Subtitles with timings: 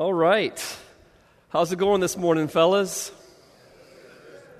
[0.00, 0.78] All right.
[1.50, 3.12] How's it going this morning, fellas?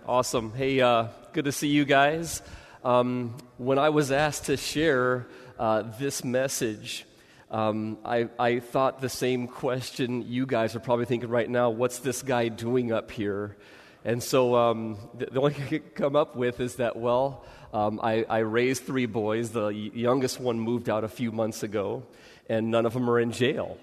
[0.07, 0.53] Awesome.
[0.53, 2.43] Hey, uh, good to see you guys.
[2.85, 5.27] Um, when I was asked to share
[5.59, 7.07] uh, this message,
[7.51, 12.01] um, I, I thought the same question you guys are probably thinking right now what's
[12.01, 13.57] this guy doing up here?
[14.05, 17.47] And so um, the, the, only thing I could come up with is that, well,
[17.73, 19.53] um, I, I raised three boys.
[19.53, 22.03] The youngest one moved out a few months ago,
[22.47, 23.79] and none of them are in jail.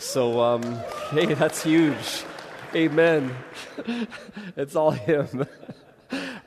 [0.00, 0.62] So, um,
[1.10, 2.24] hey, that's huge.
[2.74, 3.36] Amen.
[4.56, 5.46] it's all Him.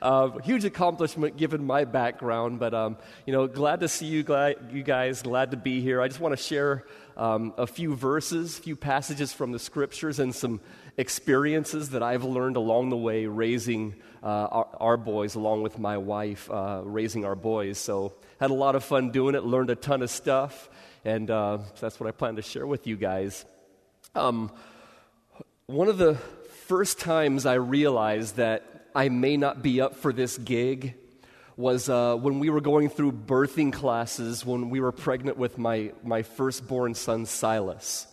[0.02, 2.96] Uh, huge accomplishment given my background, but um,
[3.26, 5.22] you know, glad to see you, glad, you guys.
[5.22, 6.02] Glad to be here.
[6.02, 6.84] I just want to share
[7.16, 10.60] um, a few verses, a few passages from the scriptures, and some
[10.96, 15.98] experiences that I've learned along the way raising uh, our, our, boys, along with my
[15.98, 17.78] wife, uh, raising our boys.
[17.78, 19.44] So had a lot of fun doing it.
[19.44, 20.68] Learned a ton of stuff,
[21.04, 23.44] and uh, that's what I plan to share with you guys.
[24.14, 24.50] Um,
[25.66, 26.14] one of the
[26.66, 30.94] first times I realized that I may not be up for this gig
[31.56, 35.92] was uh, when we were going through birthing classes when we were pregnant with my,
[36.02, 38.06] my firstborn son, Silas.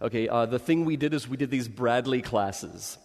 [0.00, 2.98] Okay, uh, the thing we did is we did these Bradley classes.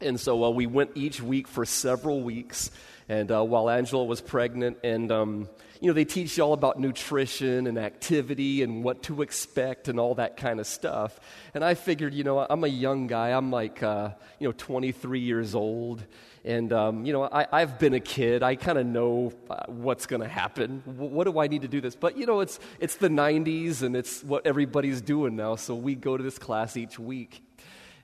[0.00, 2.70] And so uh, we went each week for several weeks.
[3.08, 5.48] And uh, while Angela was pregnant, and um,
[5.80, 10.00] you know, they teach you all about nutrition and activity and what to expect and
[10.00, 11.20] all that kind of stuff.
[11.54, 13.30] And I figured, you know, I'm a young guy.
[13.30, 16.04] I'm like, uh, you know, 23 years old.
[16.44, 18.42] And, um, you know, I, have been a kid.
[18.42, 20.82] I kind of know uh, what's going to happen.
[20.86, 21.94] W- what do I need to do this?
[21.94, 25.56] But, you know, it's, it's the 90s and it's what everybody's doing now.
[25.56, 27.42] So we go to this class each week.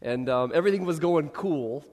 [0.02, 1.84] And um, everything was going cool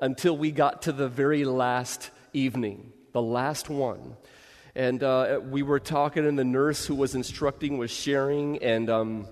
[0.00, 4.16] until we got to the very last evening, the last one.
[4.76, 9.26] And uh, we were talking, and the nurse who was instructing was sharing, and, um,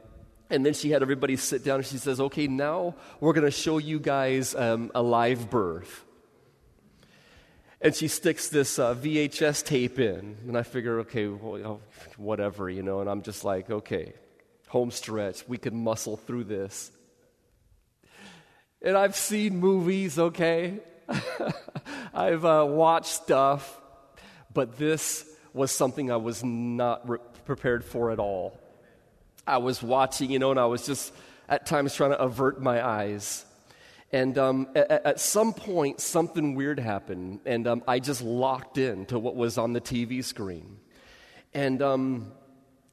[0.48, 3.50] and then she had everybody sit down, and she says, Okay, now we're going to
[3.50, 6.02] show you guys um, a live birth.
[7.82, 11.82] And she sticks this uh, VHS tape in, and I figure, okay, well,
[12.16, 14.14] whatever, you know, and I'm just like, okay,
[14.68, 16.90] home stretch, we can muscle through this.
[18.80, 20.80] And I've seen movies, okay?
[22.14, 23.78] I've uh, watched stuff,
[24.50, 28.58] but this was something I was not re- prepared for at all.
[29.46, 31.14] I was watching, you know, and I was just
[31.48, 33.46] at times trying to avert my eyes.
[34.12, 39.06] And um, at, at, some point, something weird happened, and um, I just locked in
[39.06, 40.78] to what was on the TV screen.
[41.52, 42.32] And, um,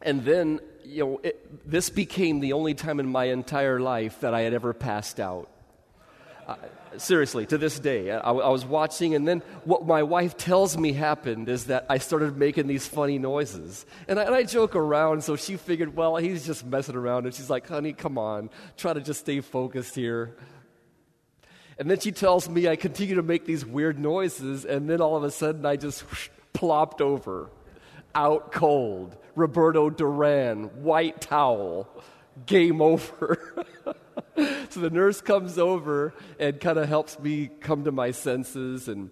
[0.02, 4.34] and then, you know, it, this became the only time in my entire life that
[4.34, 5.50] I had ever passed out.
[6.48, 6.56] Uh,
[6.98, 8.12] seriously, to this day.
[8.12, 11.98] I, I, was watching, and then what my wife tells me happened is that I
[11.98, 13.86] started making these funny noises.
[14.08, 17.26] And I, and I joke around, so she figured, well, he's just messing around.
[17.26, 20.36] And she's like, honey, come on, try to just stay focused here.
[21.78, 25.16] And then she tells me I continue to make these weird noises, and then all
[25.16, 27.50] of a sudden I just whoosh, plopped over,
[28.14, 29.18] out cold.
[29.36, 31.88] Roberto Duran, white towel,
[32.46, 33.66] game over.
[34.70, 38.88] so the nurse comes over and kind of helps me come to my senses.
[38.88, 39.12] And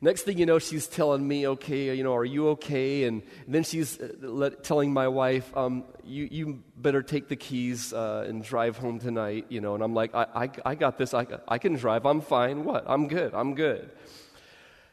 [0.00, 3.04] next thing you know, she's telling me, okay, you know, are you okay?
[3.04, 7.92] And, then she's uh, let, telling my wife, um, you, you better take the keys
[7.92, 9.74] uh, and drive home tonight, you know.
[9.74, 11.14] And I'm like, I, I, I got this.
[11.14, 12.06] I, I can drive.
[12.06, 12.64] I'm fine.
[12.64, 12.84] What?
[12.86, 13.34] I'm good.
[13.34, 13.90] I'm good.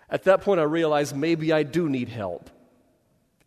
[0.09, 2.50] At that point, I realized maybe I do need help.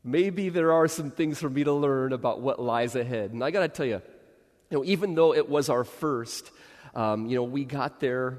[0.04, 3.32] Maybe there are some things for me to learn about what lies ahead.
[3.32, 4.02] And I got to tell you,
[4.72, 6.50] you know, even though it was our first,
[6.94, 8.38] um, you know, we got there.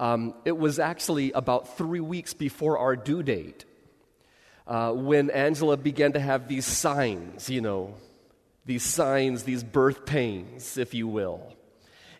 [0.00, 3.64] Um, it was actually about three weeks before our due date
[4.66, 7.94] uh, when Angela began to have these signs, you know,
[8.66, 11.54] these signs, these birth pains, if you will.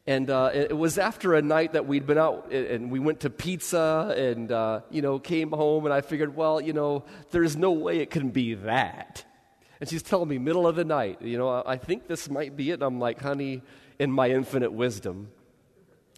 [0.07, 3.31] And uh, it was after a night that we'd been out and we went to
[3.31, 7.73] pizza and, uh, you know, came home and I figured, well, you know, there's no
[7.73, 9.25] way it can be that.
[9.81, 12.71] And she's telling me, middle of the night, you know, I think this might be
[12.71, 12.75] it.
[12.75, 13.63] And I'm like, honey,
[13.99, 15.31] in my infinite wisdom,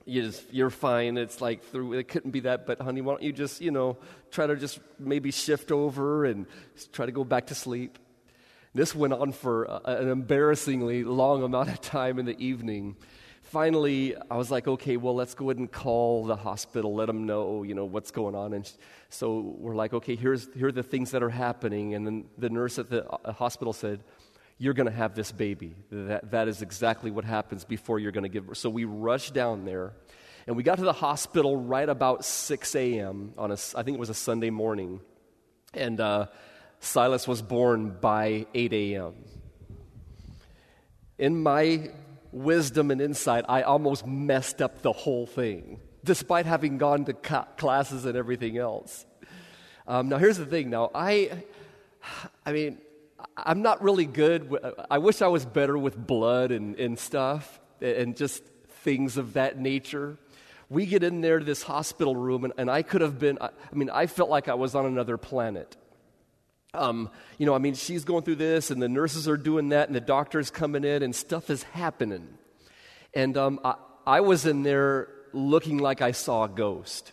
[0.04, 1.16] you're fine.
[1.16, 3.98] It's like through, it couldn't be that, but honey, why don't you just, you know,
[4.32, 6.46] try to just maybe shift over and
[6.92, 8.00] try to go back to sleep.
[8.75, 12.96] This went on for an embarrassingly long amount of time in the evening
[13.52, 17.26] finally, I was like, okay, well, let's go ahead and call the hospital, let them
[17.26, 18.54] know, you know, what's going on.
[18.54, 18.69] And
[19.10, 21.94] so we're like, okay, here's, here are the things that are happening.
[21.94, 24.02] And then the nurse at the uh, hospital said,
[24.56, 25.75] you're going to have this baby.
[25.90, 28.56] That, that is exactly what happens before you're going to give birth.
[28.56, 29.93] So we rushed down there.
[30.46, 33.34] And we got to the hospital right about 6 a.m.
[33.37, 35.00] on a, I think it was a Sunday morning.
[35.75, 36.26] And uh,
[36.81, 39.14] Silas was born by 8 a.m.
[41.19, 41.90] In my
[42.32, 48.05] wisdom and insight, I almost messed up the whole thing, despite having gone to classes
[48.05, 49.06] and everything else.
[49.87, 50.70] Um, now, here's the thing.
[50.70, 51.44] Now, I,
[52.46, 52.79] I mean,
[53.37, 54.50] I'm not really good.
[54.50, 58.44] With, I wish I was better with blood and, and stuff and just
[58.82, 60.19] things of that nature.
[60.70, 63.50] We get in there to this hospital room, and, and I could have been, I
[63.73, 65.76] mean, I felt like I was on another planet.
[66.74, 69.88] Um, you know, I mean, she's going through this, and the nurses are doing that,
[69.88, 72.26] and the doctor's coming in, and stuff is happening.
[73.12, 73.74] And um, I,
[74.06, 77.12] I, was in there looking like I saw a ghost.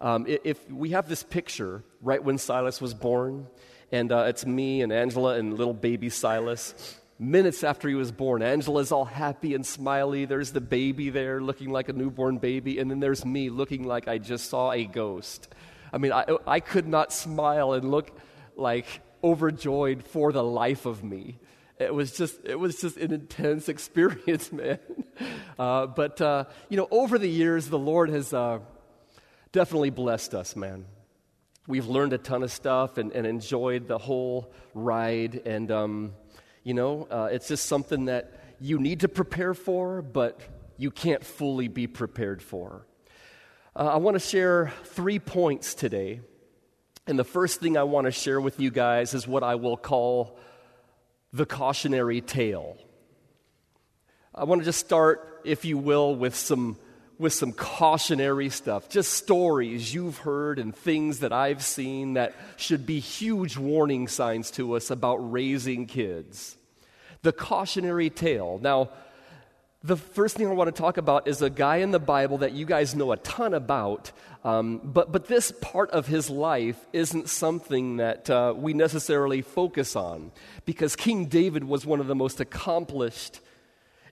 [0.00, 3.46] Um, if we have this picture right when Silas was born,
[3.92, 6.98] and uh, it's me and Angela and little baby Silas.
[7.20, 10.24] Minutes after he was born, Angela's all happy and smiley.
[10.24, 14.08] There's the baby there looking like a newborn baby, and then there's me looking like
[14.08, 15.46] I just saw a ghost.
[15.92, 18.10] I mean, I, I could not smile and look
[18.58, 18.86] like
[19.22, 21.38] overjoyed for the life of me.
[21.78, 24.78] It was just, it was just an intense experience, man.
[25.58, 28.58] Uh, but, uh, you know, over the years, the Lord has uh,
[29.52, 30.84] definitely blessed us, man
[31.68, 35.42] we've learned a ton of stuff and, and enjoyed the whole ride.
[35.44, 36.14] And, um,
[36.64, 40.40] you know, uh, it's just something that you need to prepare for, but
[40.78, 42.86] you can't fully be prepared for.
[43.76, 46.22] Uh, I want to share three points today.
[47.08, 49.78] And the first thing I want to share with you guys is what I will
[49.78, 50.38] call
[51.32, 52.76] the cautionary tale.
[54.34, 56.76] I want to just start, if you will, with some
[57.18, 62.86] with some cautionary stuff, just stories you've heard and things that I've seen that should
[62.86, 66.56] be huge warning signs to us about raising kids.
[67.22, 68.60] The cautionary tale.
[68.62, 68.90] Now,
[69.82, 72.52] the first thing I want to talk about is a guy in the Bible that
[72.52, 74.10] you guys know a ton about,
[74.42, 79.94] um, but, but this part of his life isn't something that uh, we necessarily focus
[79.94, 80.32] on
[80.64, 83.40] because King David was one of the most accomplished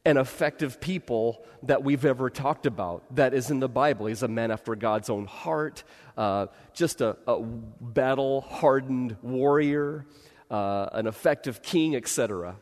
[0.04, 4.06] and effective people that we've ever talked about that is in the Bible.
[4.06, 5.82] He's a man after God's own heart,
[6.16, 10.06] uh, just a, a battle hardened warrior,
[10.48, 12.54] uh, an effective king, etc.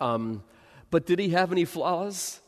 [0.00, 0.42] Um,
[0.94, 2.40] but did he have any flaws?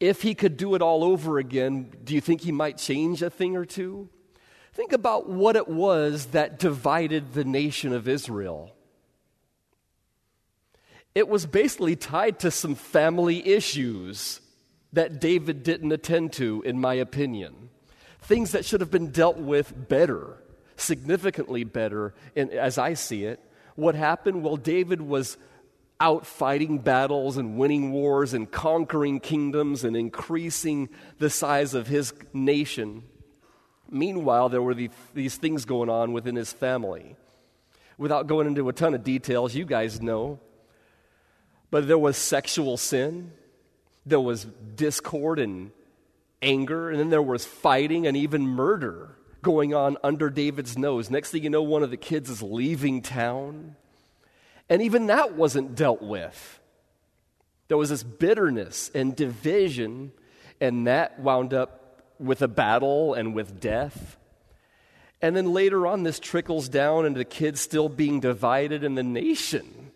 [0.00, 3.28] If he could do it all over again, do you think he might change a
[3.28, 4.08] thing or two?
[4.72, 8.74] Think about what it was that divided the nation of Israel.
[11.14, 14.40] It was basically tied to some family issues
[14.94, 17.68] that David didn't attend to, in my opinion.
[18.22, 20.38] Things that should have been dealt with better,
[20.78, 23.38] significantly better, and as I see it.
[23.74, 24.44] What happened?
[24.44, 25.36] Well, David was
[26.00, 30.88] out fighting battles and winning wars and conquering kingdoms and increasing
[31.18, 33.02] the size of his nation.
[33.90, 37.16] Meanwhile, there were the, these things going on within his family.
[37.98, 40.40] Without going into a ton of details, you guys know
[41.70, 43.32] but there was sexual sin,
[44.04, 45.70] there was discord and
[46.42, 51.10] anger, and then there was fighting and even murder going on under David's nose.
[51.10, 53.76] Next thing you know, one of the kids is leaving town.
[54.70, 56.60] And even that wasn't dealt with.
[57.68, 60.12] There was this bitterness and division,
[60.60, 64.16] and that wound up with a battle and with death.
[65.20, 69.02] And then later on, this trickles down into the kids still being divided and the
[69.02, 69.90] nation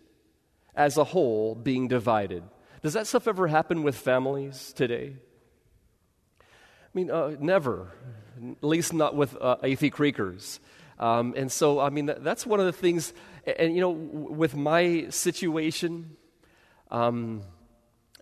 [0.74, 2.42] as a whole being divided.
[2.82, 5.16] Does that stuff ever happen with families today?
[6.40, 6.44] I
[6.92, 7.92] mean, uh, never,
[8.38, 10.58] at least not with uh, Athey Creekers.
[10.98, 13.12] Um, and so, I mean, that, that's one of the things,
[13.58, 16.16] and, you know, with my situation,
[16.90, 17.42] um,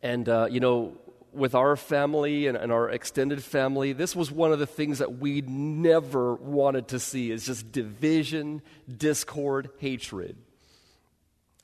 [0.03, 0.97] and, uh, you know,
[1.33, 5.19] with our family and, and, our extended family, this was one of the things that
[5.19, 8.61] we never wanted to see is just division,
[8.95, 10.37] discord, hatred.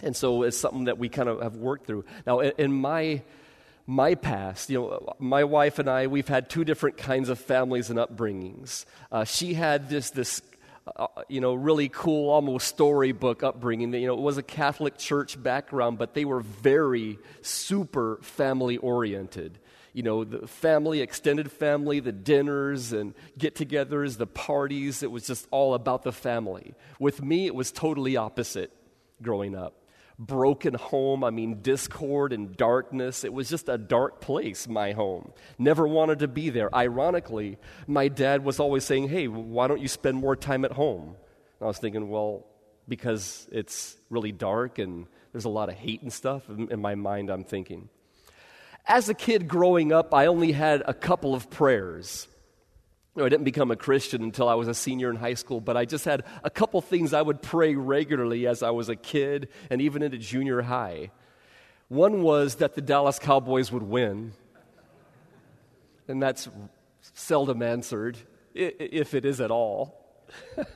[0.00, 2.04] And so it's something that we kind of have worked through.
[2.26, 3.22] Now, in my
[3.90, 7.88] my past, you know, my wife and I, we've had two different kinds of families
[7.88, 8.84] and upbringings.
[9.10, 10.42] Uh, she had this this
[10.97, 13.92] uh, you know, really cool, almost storybook upbringing.
[13.95, 19.59] You know, it was a Catholic church background, but they were very super family oriented.
[19.92, 25.26] You know, the family, extended family, the dinners and get togethers, the parties, it was
[25.26, 26.75] just all about the family.
[27.00, 28.71] With me, it was totally opposite
[29.21, 29.75] growing up
[30.18, 31.22] broken home.
[31.22, 33.25] I mean, discord and darkness.
[33.25, 35.32] It was just a dark place, my home.
[35.58, 36.75] Never wanted to be there.
[36.75, 41.16] Ironically, my dad was always saying, Hey, why don't you spend more time at home?
[41.60, 42.46] And I was thinking, Well,
[42.88, 46.48] because it's really dark and there's a lot of hate and stuff.
[46.48, 47.88] In my mind, I'm thinking.
[48.87, 52.26] As a kid growing up, I only had a couple of prayers.
[53.25, 55.84] I didn't become a Christian until I was a senior in high school, but I
[55.84, 59.80] just had a couple things I would pray regularly as I was a kid and
[59.80, 61.10] even into junior high.
[61.88, 64.32] One was that the Dallas Cowboys would win,
[66.06, 66.48] and that's
[67.14, 68.18] seldom answered,
[68.54, 70.04] if it is at all.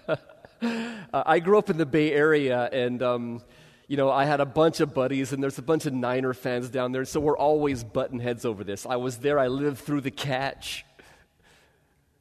[1.12, 3.42] I grew up in the Bay Area, and um,
[3.88, 6.70] you know, I had a bunch of buddies, and there's a bunch of Niner fans
[6.70, 8.86] down there, so we're always button heads over this.
[8.86, 10.84] I was there, I lived through the catch.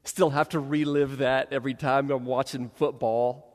[0.04, 3.48] Still have to relive that every time I'm watching football.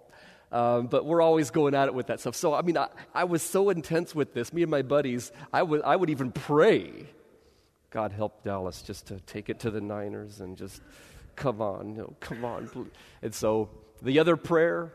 [0.52, 2.36] Um, but we're always going at it with that stuff.
[2.36, 5.62] So, I mean, I, I was so intense with this, me and my buddies, I
[5.62, 7.08] would, I would even pray,
[7.90, 10.80] God help Dallas just to take it to the Niners and just,
[11.34, 12.68] come on, no, come on.
[12.68, 12.86] Please.
[13.22, 14.92] And so the other prayer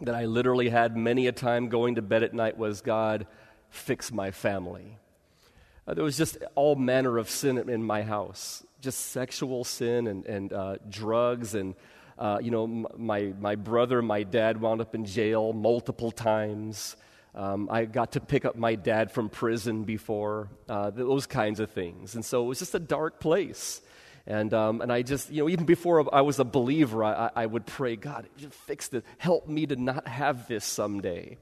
[0.00, 3.26] that I literally had many a time going to bed at night was, God,
[3.70, 4.98] fix my family.
[5.86, 10.26] Uh, there was just all manner of sin in my house, just sexual sin and,
[10.26, 11.74] and uh, drugs and
[12.18, 16.96] uh, you know, my, my brother, my dad wound up in jail multiple times.
[17.34, 21.70] Um, I got to pick up my dad from prison before, uh, those kinds of
[21.70, 22.14] things.
[22.14, 23.82] And so it was just a dark place.
[24.26, 27.46] And, um, and I just, you know, even before I was a believer, I, I
[27.46, 29.02] would pray, God, fix this.
[29.18, 31.36] Help me to not have this someday.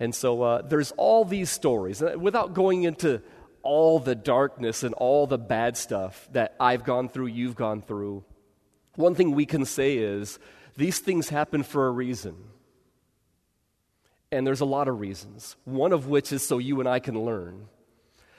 [0.00, 2.02] And so uh, there's all these stories.
[2.02, 3.22] Without going into
[3.62, 8.24] all the darkness and all the bad stuff that I've gone through, you've gone through,
[8.96, 10.38] one thing we can say is
[10.76, 12.36] these things happen for a reason.
[14.30, 17.22] And there's a lot of reasons, one of which is so you and I can
[17.22, 17.68] learn.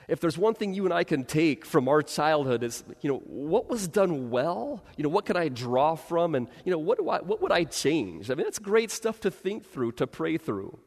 [0.07, 3.19] If there's one thing you and I can take from our childhood is, you know,
[3.19, 4.83] what was done well?
[4.97, 6.35] You know, what can I draw from?
[6.35, 8.29] And, you know, what, do I, what would I change?
[8.29, 10.77] I mean, that's great stuff to think through, to pray through.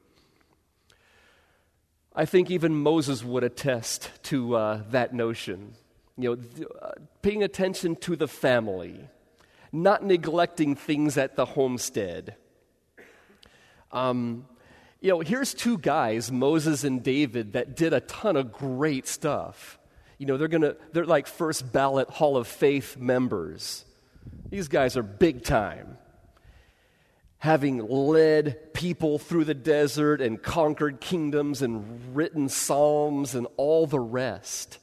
[2.19, 5.75] I think even Moses would attest to uh, that notion.
[6.17, 8.99] You know, uh, paying attention to the family,
[9.71, 12.37] not neglecting things at the homestead.
[13.93, 14.47] Um,
[15.03, 19.79] you know, here's two guys, Moses and David, that did a ton of great stuff.
[20.17, 23.85] You know, they're gonna they're like first ballot Hall of Faith members.
[24.49, 25.99] These guys are big time.
[27.47, 34.01] Having led people through the desert and conquered kingdoms and written psalms and all the
[34.01, 34.81] rest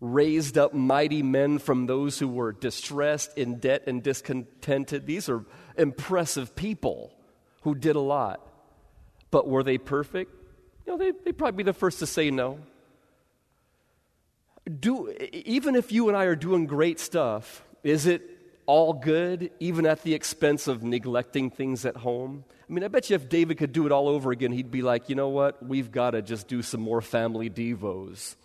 [0.00, 5.06] raised up mighty men from those who were distressed, in debt, and discontented.
[5.06, 5.44] These are
[5.76, 7.12] impressive people
[7.62, 8.48] who did a lot.
[9.32, 10.32] But were they perfect?
[10.86, 12.60] You know, they, they'd probably be the first to say no.
[14.78, 18.37] Do, even if you and I are doing great stuff, is it
[18.68, 22.44] all good, even at the expense of neglecting things at home?
[22.68, 24.82] I mean, I bet you if David could do it all over again, he'd be
[24.82, 25.64] like, you know what?
[25.64, 28.36] We've got to just do some more family devos.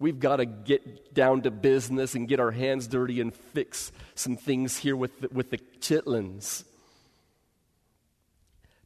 [0.00, 4.38] We've got to get down to business and get our hands dirty and fix some
[4.38, 6.64] things here with the, with the chitlins.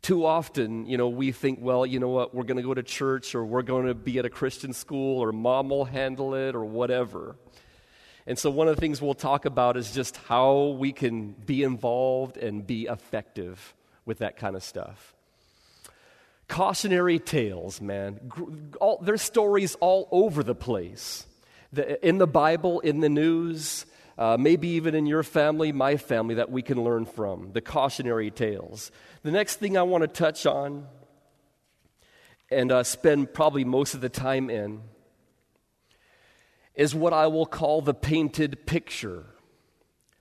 [0.02, 2.82] Too often, you know, we think, well, you know what, we're going to go to
[2.82, 6.56] church or we're going to be at a Christian school or mom will handle it
[6.56, 7.36] or whatever.
[8.26, 11.62] And so, one of the things we'll talk about is just how we can be
[11.62, 13.74] involved and be effective
[14.04, 15.14] with that kind of stuff
[16.50, 18.20] cautionary tales, man.
[18.80, 21.26] All, there's stories all over the place.
[21.72, 23.86] The, in the Bible, in the news,
[24.18, 27.52] uh, maybe even in your family, my family, that we can learn from.
[27.52, 28.90] The cautionary tales.
[29.22, 30.86] The next thing I want to touch on
[32.50, 34.82] and uh, spend probably most of the time in
[36.80, 39.26] is what I will call the painted picture.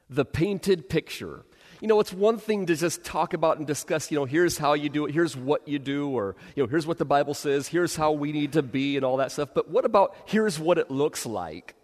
[0.09, 1.45] The painted picture.
[1.79, 4.73] You know, it's one thing to just talk about and discuss, you know, here's how
[4.73, 7.69] you do it, here's what you do, or, you know, here's what the Bible says,
[7.69, 9.51] here's how we need to be, and all that stuff.
[9.55, 11.75] But what about here's what it looks like?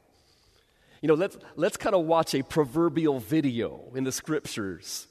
[1.02, 5.08] You know, let's, let's kind of watch a proverbial video in the scriptures.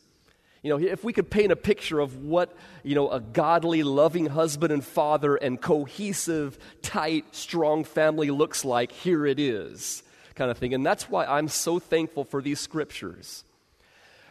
[0.64, 4.24] You know, if we could paint a picture of what, you know, a godly, loving
[4.24, 10.02] husband and father and cohesive, tight, strong family looks like, here it is,
[10.34, 10.72] kind of thing.
[10.72, 13.44] And that's why I'm so thankful for these scriptures.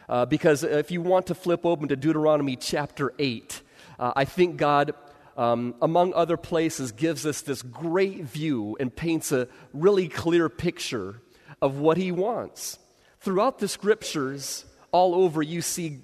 [0.08, 3.62] Uh, because if you want to flip open to Deuteronomy chapter 8,
[4.00, 4.92] uh, I think God,
[5.36, 11.22] um, among other places, gives us this great view and paints a really clear picture
[11.62, 12.80] of what He wants.
[13.20, 16.00] Throughout the scriptures, all over, you see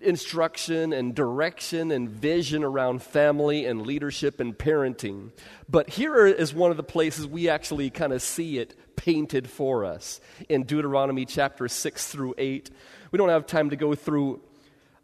[0.00, 5.30] instruction and direction and vision around family and leadership and parenting.
[5.68, 9.84] But here is one of the places we actually kind of see it painted for
[9.84, 12.70] us in Deuteronomy chapter 6 through 8.
[13.12, 14.42] We don't have time to go through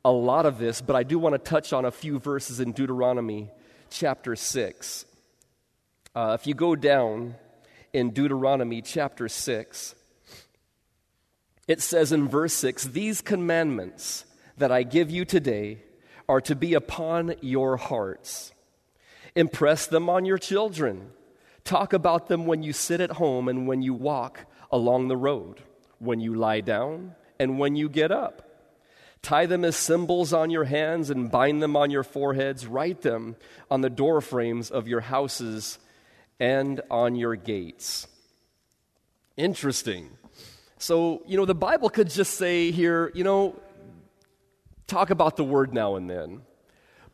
[0.04, 2.72] a lot of this, but I do want to touch on a few verses in
[2.72, 3.50] Deuteronomy
[3.90, 5.06] chapter 6.
[6.14, 7.36] Uh, if you go down
[7.92, 9.94] in Deuteronomy chapter 6,
[11.66, 14.25] it says in verse 6 These commandments
[14.58, 15.82] that I give you today
[16.28, 18.52] are to be upon your hearts
[19.36, 21.10] Impress them on your children.
[21.62, 25.62] Talk about them when you sit at home and when you walk along the road,
[25.98, 28.42] when you lie down and when you get up.
[29.20, 32.66] Tie them as symbols on your hands and bind them on your foreheads.
[32.66, 33.36] Write them
[33.70, 35.78] on the door frames of your houses
[36.40, 38.06] and on your gates.
[39.36, 40.08] Interesting.
[40.78, 43.60] So, you know, the Bible could just say here, you know,
[44.86, 46.42] talk about the word now and then.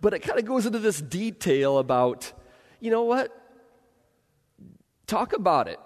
[0.01, 2.33] But it kind of goes into this detail about,
[2.81, 3.37] you know what?
[5.07, 5.79] Talk about it,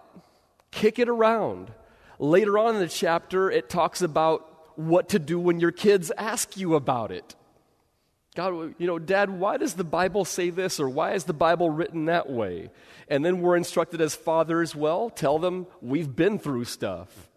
[0.70, 1.70] kick it around.
[2.18, 6.56] Later on in the chapter, it talks about what to do when your kids ask
[6.56, 7.34] you about it.
[8.34, 11.70] God, you know, Dad, why does the Bible say this or why is the Bible
[11.70, 12.70] written that way?
[13.08, 17.30] And then we're instructed as fathers, well, tell them we've been through stuff.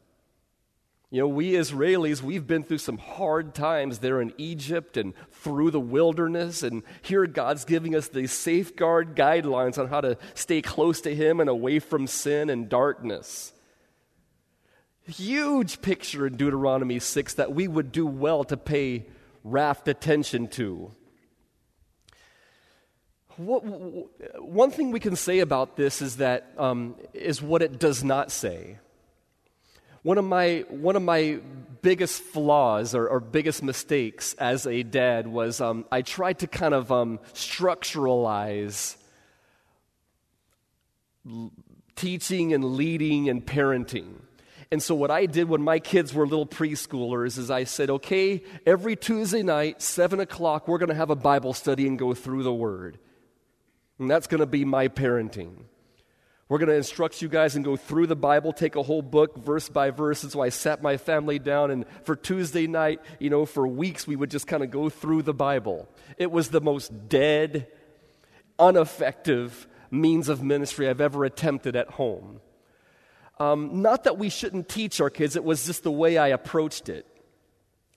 [1.11, 5.71] You know, we Israelis, we've been through some hard times there in Egypt and through
[5.71, 6.61] the wilderness.
[6.61, 11.39] And here God's giving us these safeguard guidelines on how to stay close to Him
[11.39, 13.53] and away from sin and darkness.
[15.07, 19.07] Huge picture in Deuteronomy 6 that we would do well to pay
[19.43, 20.91] rapt attention to.
[23.37, 28.03] What, one thing we can say about this is that um, is what it does
[28.03, 28.77] not say.
[30.01, 31.39] One of my, one of my
[31.81, 36.73] biggest flaws or, or biggest mistakes as a dad was um, I tried to kind
[36.73, 38.95] of um, structuralize
[41.95, 44.13] teaching and leading and parenting.
[44.71, 48.43] And so, what I did when my kids were little preschoolers is I said, okay,
[48.65, 52.43] every Tuesday night, 7 o'clock, we're going to have a Bible study and go through
[52.43, 52.99] the Word.
[53.97, 55.63] And that's going to be my parenting.
[56.49, 59.37] We're going to instruct you guys and go through the Bible, take a whole book,
[59.37, 60.23] verse by verse.
[60.23, 64.07] And so I sat my family down, and for Tuesday night, you know, for weeks,
[64.07, 65.87] we would just kind of go through the Bible.
[66.17, 67.67] It was the most dead,
[68.59, 72.41] ineffective means of ministry I've ever attempted at home.
[73.37, 76.89] Um, not that we shouldn't teach our kids, it was just the way I approached
[76.89, 77.05] it.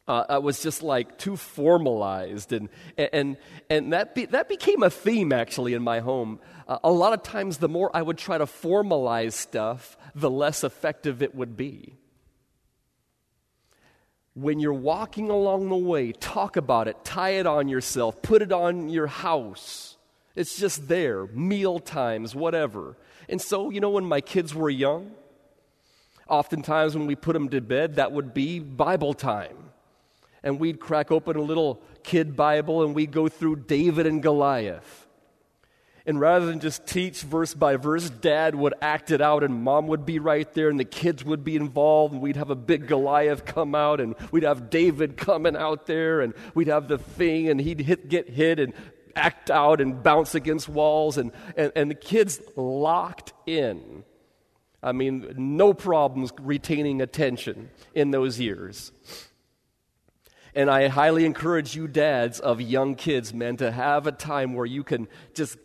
[0.08, 3.36] Uh, I was just like too formalized, and and
[3.70, 6.40] and that be, that became a theme actually in my home.
[6.66, 10.64] Uh, a lot of times, the more I would try to formalize stuff, the less
[10.64, 11.94] effective it would be.
[14.34, 18.50] When you're walking along the way, talk about it, tie it on yourself, put it
[18.50, 19.96] on your house.
[20.34, 22.96] It's just there, meal times, whatever.
[23.28, 25.12] And so, you know, when my kids were young,
[26.26, 29.71] oftentimes when we put them to bed, that would be Bible time
[30.42, 35.06] and we'd crack open a little kid Bible and we'd go through David and Goliath.
[36.04, 39.86] And rather than just teach verse by verse, dad would act it out and mom
[39.86, 42.88] would be right there and the kids would be involved and we'd have a big
[42.88, 47.48] Goliath come out and we'd have David coming out there and we'd have the thing
[47.48, 48.72] and he'd hit, get hit and
[49.14, 54.02] act out and bounce against walls and, and, and the kids locked in.
[54.82, 58.90] I mean, no problems retaining attention in those years.
[60.54, 64.66] And I highly encourage you, dads of young kids, men, to have a time where
[64.66, 65.56] you can just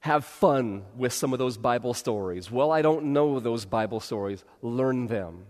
[0.00, 2.50] have fun with some of those Bible stories.
[2.50, 4.42] Well, I don't know those Bible stories.
[4.62, 5.46] Learn them.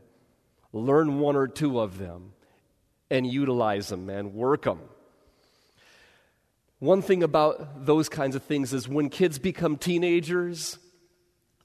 [0.72, 2.32] Learn one or two of them
[3.10, 4.34] and utilize them, man.
[4.34, 4.80] Work them.
[6.80, 10.78] One thing about those kinds of things is when kids become teenagers,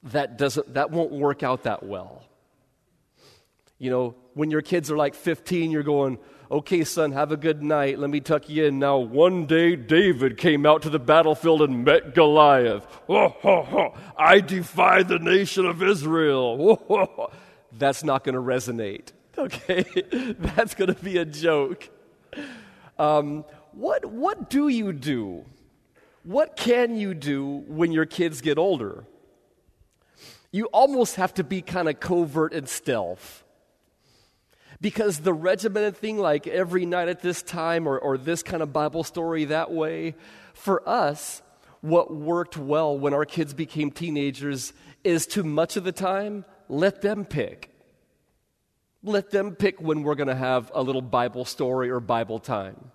[0.02, 2.22] that, doesn't, that won't work out that well.
[3.78, 6.18] You know, when your kids are like 15, you're going,
[6.50, 7.98] okay, son, have a good night.
[7.98, 8.78] Let me tuck you in.
[8.78, 12.86] Now, one day David came out to the battlefield and met Goliath.
[13.08, 17.32] I defy the nation of Israel.
[17.72, 19.84] That's not going to resonate, okay?
[20.38, 21.88] That's going to be a joke.
[22.98, 25.44] Um, what, what do you do?
[26.22, 29.04] What can you do when your kids get older?
[30.50, 33.44] You almost have to be kind of covert and stealth.
[34.80, 38.72] Because the regimented thing, like every night at this time, or, or this kind of
[38.72, 40.14] Bible story that way,
[40.52, 41.42] for us,
[41.80, 44.72] what worked well when our kids became teenagers
[45.04, 47.70] is to much of the time, let them pick.
[49.02, 52.90] Let them pick when we're going to have a little Bible story or Bible time.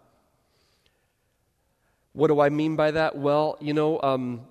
[2.14, 3.18] What do I mean by that?
[3.18, 4.42] Well, you know, um,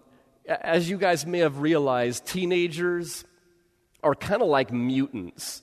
[0.48, 3.24] as you guys may have realized, teenagers
[4.02, 5.62] are kind of like mutants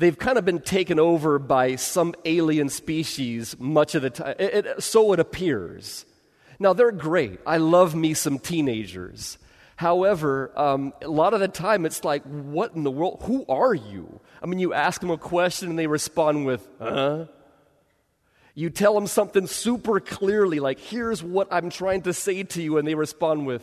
[0.00, 4.34] they've kind of been taken over by some alien species much of the time.
[4.38, 6.06] It, it, so it appears.
[6.58, 7.38] Now, they're great.
[7.46, 9.36] I love me some teenagers.
[9.76, 13.20] However, um, a lot of the time it's like, what in the world?
[13.24, 14.20] Who are you?
[14.42, 17.26] I mean, you ask them a question and they respond with, huh?
[18.54, 22.78] You tell them something super clearly, like, here's what I'm trying to say to you,
[22.78, 23.62] and they respond with,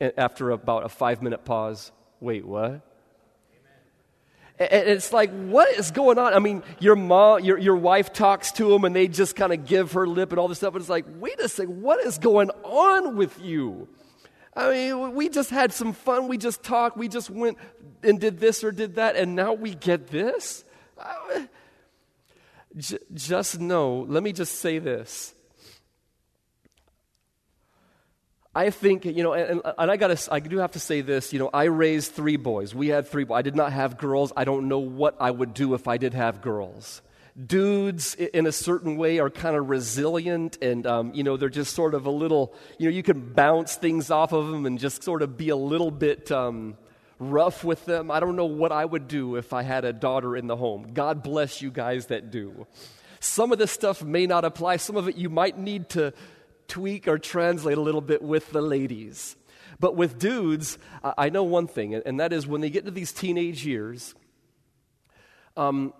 [0.00, 2.80] after about a five minute pause, wait, what?
[4.58, 6.32] And it's like, what is going on?
[6.32, 9.66] I mean, your mom, your, your wife talks to them and they just kind of
[9.66, 10.74] give her lip and all this stuff.
[10.74, 13.88] And it's like, wait a second, what is going on with you?
[14.56, 16.28] I mean, we just had some fun.
[16.28, 16.96] We just talked.
[16.96, 17.58] We just went
[18.04, 19.16] and did this or did that.
[19.16, 20.64] And now we get this?
[23.12, 25.33] just know, let me just say this.
[28.54, 31.32] I think, you know, and, and I got to, I do have to say this,
[31.32, 32.74] you know, I raised three boys.
[32.74, 33.38] We had three boys.
[33.38, 34.32] I did not have girls.
[34.36, 37.02] I don't know what I would do if I did have girls.
[37.46, 41.74] Dudes, in a certain way, are kind of resilient and, um, you know, they're just
[41.74, 45.02] sort of a little, you know, you can bounce things off of them and just
[45.02, 46.76] sort of be a little bit um,
[47.18, 48.08] rough with them.
[48.08, 50.92] I don't know what I would do if I had a daughter in the home.
[50.94, 52.68] God bless you guys that do.
[53.18, 54.76] Some of this stuff may not apply.
[54.76, 56.12] Some of it you might need to
[56.68, 59.36] tweak or translate a little bit with the ladies.
[59.80, 63.12] But with dudes, I know one thing, and that is when they get to these
[63.12, 64.14] teenage years,
[65.56, 65.92] um,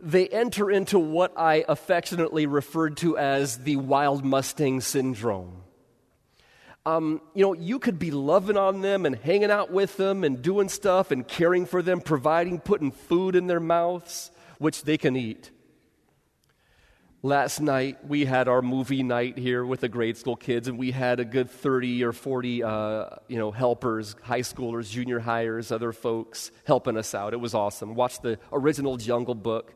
[0.00, 5.62] they enter into what I affectionately referred to as the wild Mustang syndrome.
[6.86, 10.40] Um, you know, you could be loving on them and hanging out with them and
[10.40, 15.14] doing stuff and caring for them, providing, putting food in their mouths, which they can
[15.14, 15.50] eat.
[17.22, 20.90] Last night, we had our movie night here with the grade school kids, and we
[20.90, 25.92] had a good 30 or 40 uh, you know, helpers, high schoolers, junior hires, other
[25.92, 27.34] folks helping us out.
[27.34, 27.94] It was awesome.
[27.94, 29.74] Watch the original Jungle Book.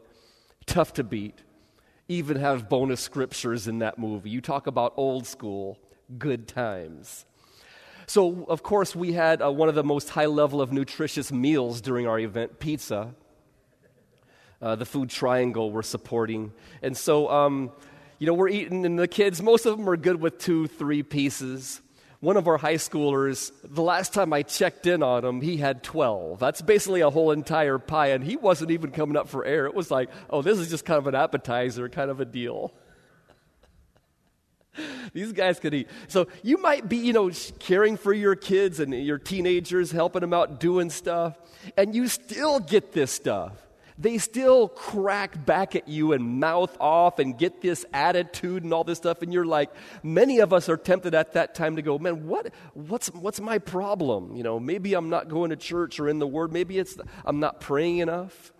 [0.64, 1.42] Tough to beat.
[2.08, 4.30] Even have bonus scriptures in that movie.
[4.30, 5.78] You talk about old school,
[6.16, 7.26] good times.
[8.06, 11.82] So, of course, we had uh, one of the most high level of nutritious meals
[11.82, 13.14] during our event pizza
[14.60, 16.52] uh, the food triangle we're supporting.
[16.82, 17.72] And so, um,
[18.18, 21.02] you know, we're eating, and the kids, most of them are good with two, three
[21.02, 21.80] pieces.
[22.20, 25.82] One of our high schoolers, the last time I checked in on him, he had
[25.82, 26.38] 12.
[26.38, 29.66] That's basically a whole entire pie, and he wasn't even coming up for air.
[29.66, 32.72] It was like, oh, this is just kind of an appetizer, kind of a deal.
[35.12, 35.88] These guys could eat.
[36.08, 40.32] So you might be, you know, caring for your kids and your teenagers, helping them
[40.32, 41.38] out doing stuff,
[41.76, 43.63] and you still get this stuff
[43.96, 48.82] they still crack back at you and mouth off and get this attitude and all
[48.82, 49.22] this stuff.
[49.22, 49.70] And you're like,
[50.02, 53.58] many of us are tempted at that time to go, man, what, what's, what's my
[53.58, 54.34] problem?
[54.34, 56.52] You know, maybe I'm not going to church or in the Word.
[56.52, 58.52] Maybe it's I'm not praying enough.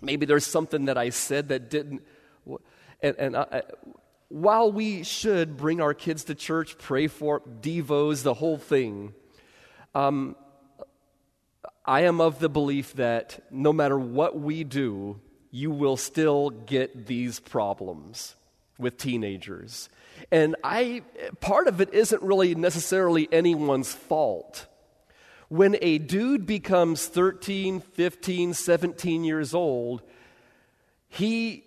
[0.00, 2.02] Maybe there's something that I said that didn't.
[3.00, 3.62] And, and I,
[4.28, 9.14] while we should bring our kids to church, pray for devos, the whole thing,
[9.94, 10.36] um,
[11.88, 15.20] I am of the belief that no matter what we do,
[15.50, 18.36] you will still get these problems
[18.78, 19.88] with teenagers.
[20.30, 21.00] And I
[21.40, 24.66] part of it isn't really necessarily anyone's fault.
[25.48, 30.02] When a dude becomes 13, 15, 17 years old,
[31.08, 31.64] he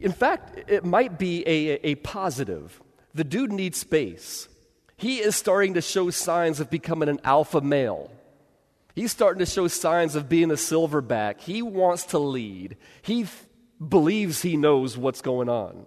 [0.00, 2.82] in fact, it might be a, a positive.
[3.14, 4.48] The dude needs space.
[4.96, 8.10] He is starting to show signs of becoming an alpha male.
[8.94, 11.40] He's starting to show signs of being a silverback.
[11.40, 12.76] He wants to lead.
[13.00, 13.30] He th-
[13.86, 15.86] believes he knows what's going on.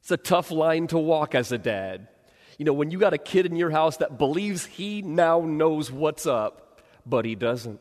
[0.00, 2.08] It's a tough line to walk as a dad.
[2.56, 5.92] You know, when you got a kid in your house that believes he now knows
[5.92, 7.80] what's up, but he doesn't.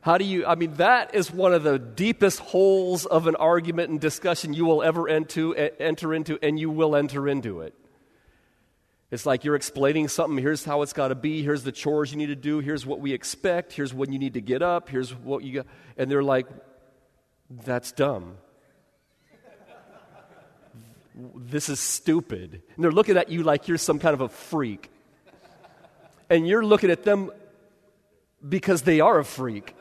[0.00, 3.90] How do you, I mean, that is one of the deepest holes of an argument
[3.90, 7.74] and discussion you will ever enter, enter into, and you will enter into it.
[9.10, 10.36] It's like you're explaining something.
[10.36, 11.42] Here's how it's got to be.
[11.42, 12.58] Here's the chores you need to do.
[12.58, 13.72] Here's what we expect.
[13.72, 14.90] Here's when you need to get up.
[14.90, 15.66] Here's what you got.
[15.96, 16.46] And they're like,
[17.50, 18.36] that's dumb.
[21.34, 22.62] this is stupid.
[22.74, 24.90] And they're looking at you like you're some kind of a freak.
[26.28, 27.30] And you're looking at them
[28.46, 29.74] because they are a freak.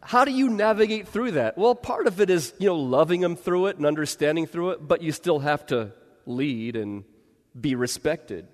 [0.00, 1.56] How do you navigate through that?
[1.56, 4.86] Well, part of it is, you know, loving them through it and understanding through it,
[4.86, 5.92] but you still have to
[6.26, 7.04] lead and
[7.58, 8.46] be respected.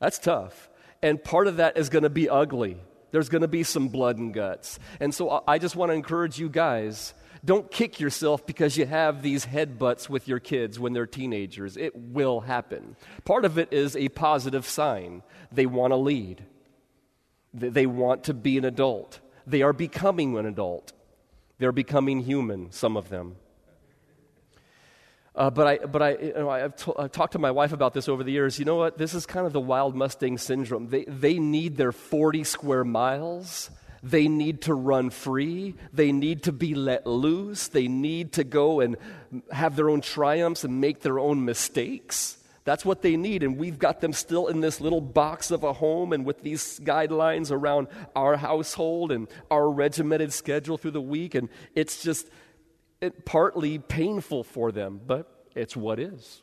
[0.00, 0.68] That's tough.
[1.02, 2.78] And part of that is going to be ugly.
[3.12, 4.78] There's going to be some blood and guts.
[5.00, 7.14] And so I just want to encourage you guys
[7.44, 11.76] don't kick yourself because you have these headbutts with your kids when they're teenagers.
[11.76, 12.96] It will happen.
[13.24, 15.22] Part of it is a positive sign.
[15.52, 16.44] They want to lead,
[17.54, 19.20] they want to be an adult.
[19.46, 20.92] They are becoming an adult.
[21.58, 23.36] They're becoming human, some of them.
[25.36, 27.92] Uh, but I, but I, you know, I've, t- I've, talked to my wife about
[27.92, 28.58] this over the years.
[28.58, 28.96] You know what?
[28.96, 30.88] This is kind of the wild Mustang syndrome.
[30.88, 33.70] They, they need their 40 square miles.
[34.02, 35.74] They need to run free.
[35.92, 37.68] They need to be let loose.
[37.68, 38.96] They need to go and
[39.52, 42.38] have their own triumphs and make their own mistakes.
[42.64, 43.42] That's what they need.
[43.42, 46.80] And we've got them still in this little box of a home and with these
[46.80, 51.34] guidelines around our household and our regimented schedule through the week.
[51.34, 52.26] And it's just
[53.00, 56.42] it, partly painful for them, but it's what is.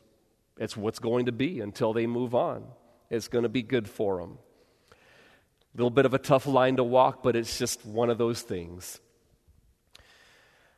[0.58, 2.64] It's what's going to be until they move on.
[3.10, 4.38] It's going to be good for them.
[4.92, 8.42] A little bit of a tough line to walk, but it's just one of those
[8.42, 9.00] things.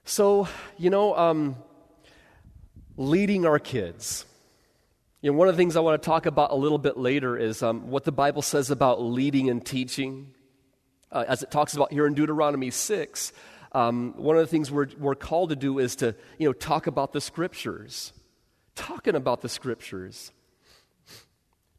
[0.04, 1.56] So, you know, um,
[2.96, 4.24] leading our kids.
[5.20, 7.36] You know, one of the things I want to talk about a little bit later
[7.36, 10.32] is um, what the Bible says about leading and teaching.
[11.10, 13.32] Uh, as it talks about here in Deuteronomy 6,
[13.76, 16.86] um, one of the things we're, we're called to do is to, you know, talk
[16.86, 18.14] about the scriptures.
[18.74, 20.32] Talking about the scriptures.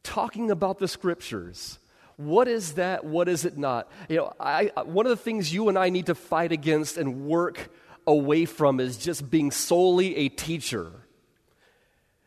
[0.04, 1.80] Talking about the scriptures.
[2.18, 3.04] What is that?
[3.04, 3.92] What is it not?
[4.10, 7.26] You know, I, one of the things you and I need to fight against and
[7.26, 7.70] work
[8.06, 10.92] away from is just being solely a teacher.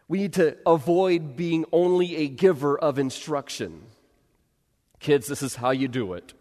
[0.09, 3.83] We need to avoid being only a giver of instruction.
[4.99, 6.35] Kids, this is how you do it.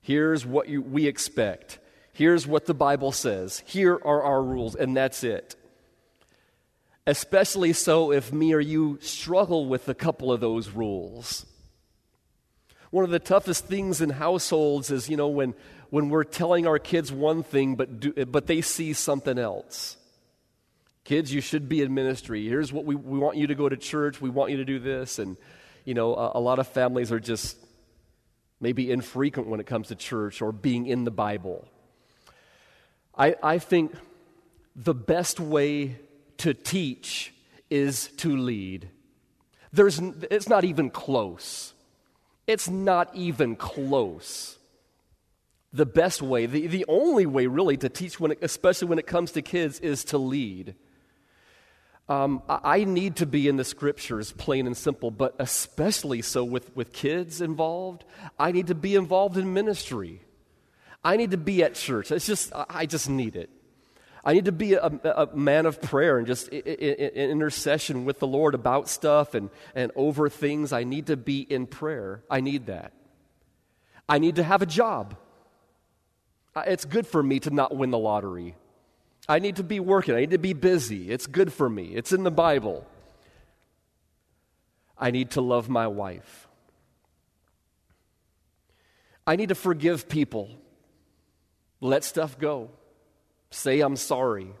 [0.00, 1.78] Here's what you, we expect.
[2.12, 3.62] Here's what the Bible says.
[3.66, 5.56] Here are our rules, and that's it.
[7.06, 11.46] Especially so if me or you struggle with a couple of those rules.
[12.90, 15.54] One of the toughest things in households is, you know, when,
[15.88, 19.96] when we're telling our kids one thing, but, do, but they see something else.
[21.04, 22.46] Kids, you should be in ministry.
[22.46, 24.20] Here's what we, we want you to go to church.
[24.20, 25.18] We want you to do this.
[25.18, 25.38] And,
[25.86, 27.56] you know, a, a lot of families are just
[28.60, 31.66] maybe infrequent when it comes to church or being in the Bible.
[33.16, 33.94] I, I think
[34.74, 35.98] the best way
[36.38, 37.32] to teach
[37.70, 38.88] is to lead.
[39.72, 39.98] There's,
[40.30, 41.74] it's not even close.
[42.46, 44.58] It's not even close.
[45.72, 49.06] The best way, the, the only way really to teach, when it, especially when it
[49.06, 50.74] comes to kids, is to lead.
[52.08, 56.74] Um, I need to be in the scriptures, plain and simple, but especially so with,
[56.76, 58.04] with kids involved.
[58.38, 60.20] I need to be involved in ministry.
[61.04, 62.10] I need to be at church.
[62.12, 63.50] It's just, I just need it.
[64.24, 68.26] I need to be a, a man of prayer and just in intercession with the
[68.26, 70.72] Lord about stuff and, and over things.
[70.72, 72.22] I need to be in prayer.
[72.30, 72.92] I need that.
[74.08, 75.16] I need to have a job.
[76.56, 78.54] It's good for me to not win the lottery.
[79.28, 80.14] I need to be working.
[80.14, 81.10] I need to be busy.
[81.10, 81.94] It's good for me.
[81.94, 82.86] It's in the Bible.
[84.96, 86.46] I need to love my wife.
[89.26, 90.50] I need to forgive people.
[91.82, 92.70] Let stuff go
[93.50, 94.52] say I'm sorry.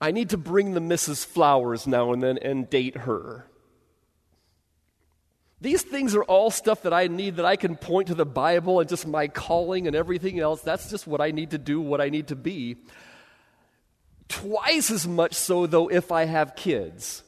[0.00, 1.24] I need to bring the Mrs.
[1.24, 3.46] Flowers now and then and date her.
[5.62, 8.80] These things are all stuff that I need that I can point to the Bible
[8.80, 10.60] and just my calling and everything else.
[10.60, 12.76] That's just what I need to do, what I need to be.
[14.28, 17.22] Twice as much so, though, if I have kids.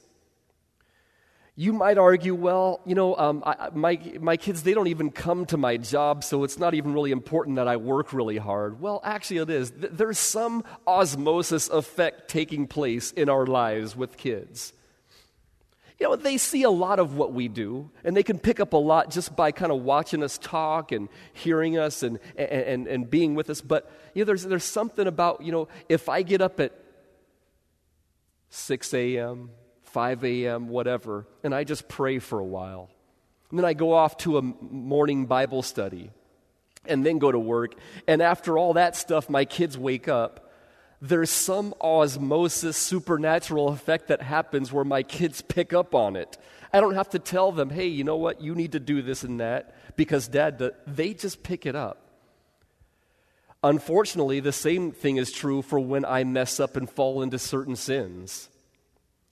[1.59, 5.47] You might argue, well, you know, um, I, my, my kids, they don't even come
[5.47, 8.79] to my job, so it's not even really important that I work really hard.
[8.79, 9.73] Well, actually, it is.
[9.75, 14.75] There's some osmosis effect taking place in our lives with kids.
[15.99, 18.75] You know, they see a lot of what we do, and they can pick up
[18.75, 23.09] a lot just by kind of watching us talk and hearing us and, and, and
[23.09, 23.63] being with us.
[23.63, 26.73] But, you know, there's, there's something about, you know, if I get up at
[28.51, 29.49] 6 a.m.,
[29.97, 32.91] 5 a.m., whatever, and I just pray for a while.
[33.49, 36.11] And then I go off to a morning Bible study
[36.85, 37.77] and then go to work.
[38.07, 40.53] And after all that stuff, my kids wake up.
[41.01, 46.37] There's some osmosis, supernatural effect that happens where my kids pick up on it.
[46.75, 49.25] I don't have to tell them, hey, you know what, you need to do this
[49.25, 52.03] and that, because dad, they just pick it up.
[53.65, 57.77] Unfortunately, the same thing is true for when I mess up and fall into certain
[57.77, 58.51] sins.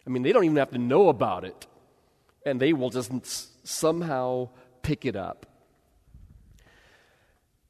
[0.07, 1.67] I mean, they don't even have to know about it,
[2.45, 3.11] and they will just
[3.67, 4.51] somehow
[4.83, 5.47] pick it up.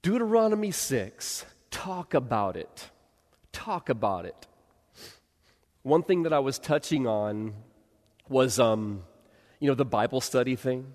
[0.03, 2.91] Deuteronomy 6, talk about it.
[3.53, 4.47] Talk about it.
[5.83, 7.55] One thing that I was touching on
[8.29, 9.05] was, um,
[9.61, 10.93] you know, the Bible study thing.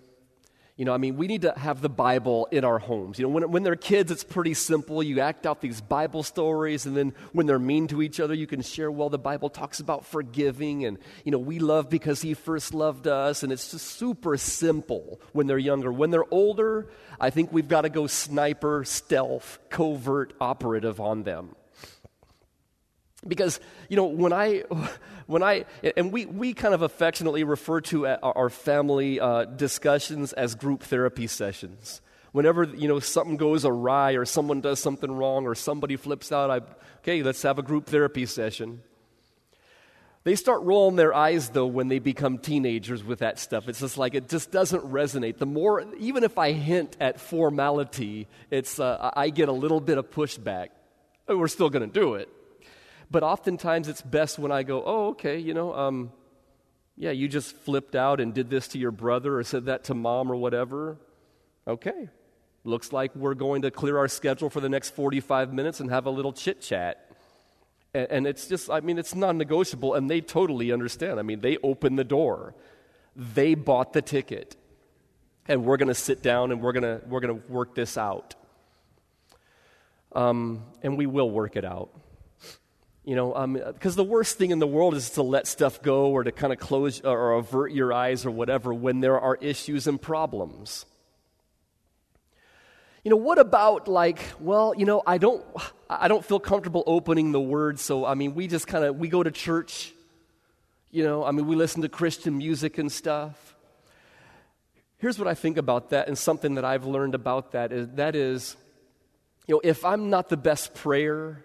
[0.79, 3.19] You know, I mean, we need to have the Bible in our homes.
[3.19, 5.03] You know, when, when they're kids, it's pretty simple.
[5.03, 8.47] You act out these Bible stories, and then when they're mean to each other, you
[8.47, 12.33] can share, well, the Bible talks about forgiving, and, you know, we love because He
[12.33, 15.91] first loved us, and it's just super simple when they're younger.
[15.91, 16.87] When they're older,
[17.19, 21.57] I think we've got to go sniper, stealth, covert, operative on them.
[23.27, 24.63] Because, you know, when I,
[25.27, 25.65] when I,
[25.97, 31.27] and we, we kind of affectionately refer to our family uh, discussions as group therapy
[31.27, 32.01] sessions.
[32.31, 36.49] Whenever, you know, something goes awry or someone does something wrong or somebody flips out,
[36.49, 36.61] I,
[36.99, 38.83] okay, let's have a group therapy session.
[40.23, 43.67] They start rolling their eyes, though, when they become teenagers with that stuff.
[43.67, 45.39] It's just like it just doesn't resonate.
[45.39, 49.97] The more, even if I hint at formality, it's, uh, I get a little bit
[49.97, 50.69] of pushback.
[51.27, 52.29] We're still going to do it.
[53.11, 56.11] But oftentimes it's best when I go, oh, okay, you know, um,
[56.95, 59.93] yeah, you just flipped out and did this to your brother or said that to
[59.93, 60.97] mom or whatever.
[61.67, 62.09] Okay.
[62.63, 66.05] Looks like we're going to clear our schedule for the next 45 minutes and have
[66.05, 67.09] a little chit chat.
[67.93, 71.19] And, and it's just, I mean, it's non negotiable, and they totally understand.
[71.19, 72.53] I mean, they opened the door,
[73.15, 74.55] they bought the ticket,
[75.47, 78.35] and we're going to sit down and we're going to we're to work this out.
[80.11, 81.91] Um, and we will work it out.
[83.09, 83.33] You know,
[83.73, 86.31] because um, the worst thing in the world is to let stuff go or to
[86.31, 90.85] kind of close or avert your eyes or whatever when there are issues and problems.
[93.03, 95.43] You know, what about like, well, you know, I don't
[95.89, 99.07] I don't feel comfortable opening the word, so I mean, we just kind of we
[99.07, 99.91] go to church.
[100.91, 103.55] You know, I mean, we listen to Christian music and stuff.
[104.99, 108.15] Here's what I think about that and something that I've learned about that is that
[108.15, 108.55] is
[109.47, 111.43] you know, if I'm not the best prayer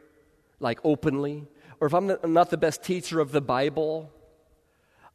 [0.61, 1.47] like openly,
[1.81, 4.11] or if I'm not the best teacher of the Bible,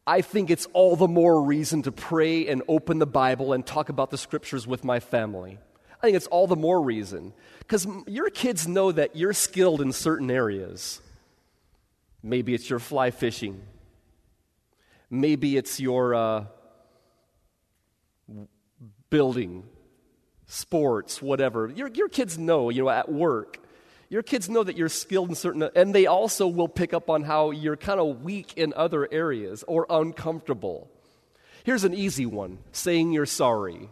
[0.06, 3.90] I think it's all the more reason to pray and open the Bible and talk
[3.90, 5.60] about the scriptures with my family.
[6.02, 9.92] I think it's all the more reason because your kids know that you're skilled in
[9.92, 11.02] certain areas.
[12.24, 13.62] Maybe it's your fly fishing.
[15.10, 16.46] Maybe it's your uh,
[19.10, 19.64] building,
[20.48, 21.68] sports, whatever.
[21.68, 23.60] Your, your kids know, you know, at work.
[24.10, 27.24] Your kids know that you're skilled in certain, and they also will pick up on
[27.24, 30.90] how you're kind of weak in other areas or uncomfortable.
[31.64, 33.90] Here's an easy one saying you're sorry.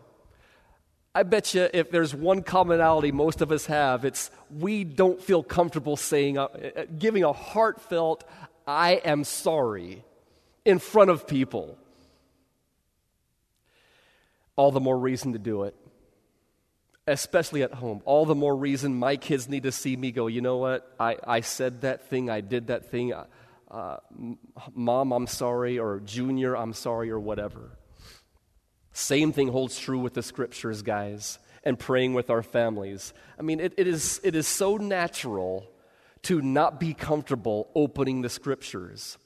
[1.13, 5.43] I bet you if there's one commonality most of us have, it's we don't feel
[5.43, 8.23] comfortable saying, uh, uh, giving a heartfelt,
[8.65, 10.03] I am sorry
[10.65, 11.77] in front of people.
[14.55, 15.75] All the more reason to do it,
[17.07, 18.01] especially at home.
[18.05, 20.93] All the more reason my kids need to see me go, you know what?
[20.99, 23.13] I, I said that thing, I did that thing.
[23.13, 23.25] Uh,
[23.71, 23.97] uh
[24.73, 27.77] Mom, I'm sorry, or Junior, I'm sorry, or whatever.
[28.91, 33.13] Same thing holds true with the scriptures, guys, and praying with our families.
[33.39, 35.69] I mean, it, it, is, it is so natural
[36.23, 39.17] to not be comfortable opening the scriptures,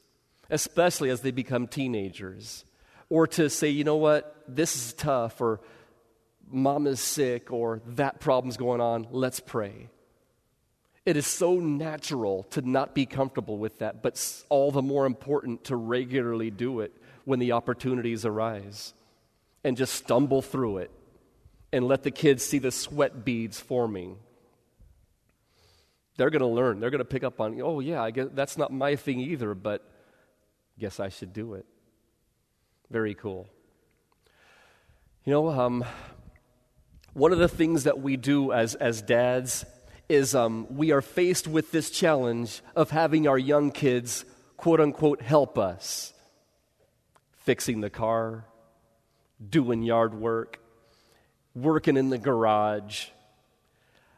[0.50, 2.66] especially as they become teenagers,
[3.10, 5.62] or to say, you know what, this is tough, or
[6.52, 9.90] mom is sick, or that problem's going on, let's pray.
[11.06, 15.66] It is so natural to not be comfortable with that, but all the more important
[15.66, 16.94] to regularly do it
[17.26, 18.94] when the opportunities arise
[19.64, 20.92] and just stumble through it
[21.74, 24.18] and let the kids see the sweat beads forming.
[26.18, 26.80] They're going to learn.
[26.80, 29.56] They're going to pick up on, oh, yeah, I guess that's not my thing either,
[29.56, 29.84] but
[30.78, 31.66] guess I should do it.
[32.90, 33.48] Very cool.
[35.26, 35.86] You know, um,
[37.14, 39.66] one of the things that we do as, as dads
[40.08, 44.26] is um, we are faced with this challenge of having our young kids,
[44.58, 46.14] quote unquote, help us.
[47.44, 48.46] Fixing the car,
[49.48, 50.60] doing yard work,
[51.56, 53.08] working in the garage.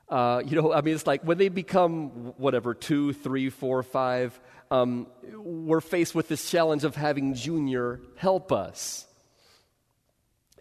[0.09, 4.39] Uh, you know, I mean, it's like when they become whatever, two, three, four, five,
[4.69, 9.07] um, we're faced with this challenge of having Junior help us.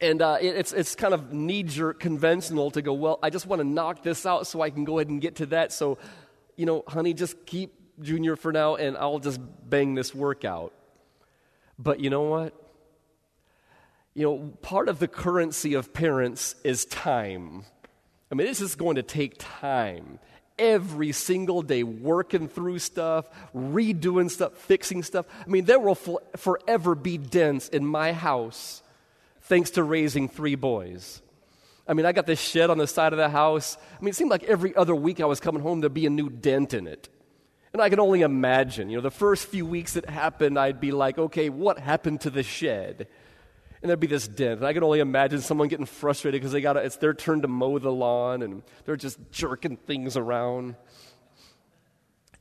[0.03, 3.47] And uh, it, it's, it's kind of knee jerk conventional to go, well, I just
[3.47, 5.73] want to knock this out so I can go ahead and get to that.
[5.73, 5.97] So,
[6.57, 10.73] you know, honey, just keep Junior for now and I'll just bang this work out.
[11.79, 12.53] But you know what?
[14.15, 17.65] You know, part of the currency of parents is time.
[18.31, 20.19] I mean, this is going to take time.
[20.59, 25.27] Every single day, working through stuff, redoing stuff, fixing stuff.
[25.41, 28.82] I mean, there will forever be dents in my house
[29.53, 31.21] thanks to raising three boys.
[31.87, 33.77] I mean, I got this shed on the side of the house.
[33.99, 36.11] I mean, it seemed like every other week I was coming home, there'd be a
[36.11, 37.11] new dent in it.
[37.74, 40.91] And I can only imagine, you know, the first few weeks it happened, I'd be
[40.91, 43.09] like, okay, what happened to the shed?
[43.83, 44.61] and there'd be this dent.
[44.61, 47.49] And I can only imagine someone getting frustrated because they got it's their turn to
[47.49, 50.76] mow the lawn and they're just jerking things around.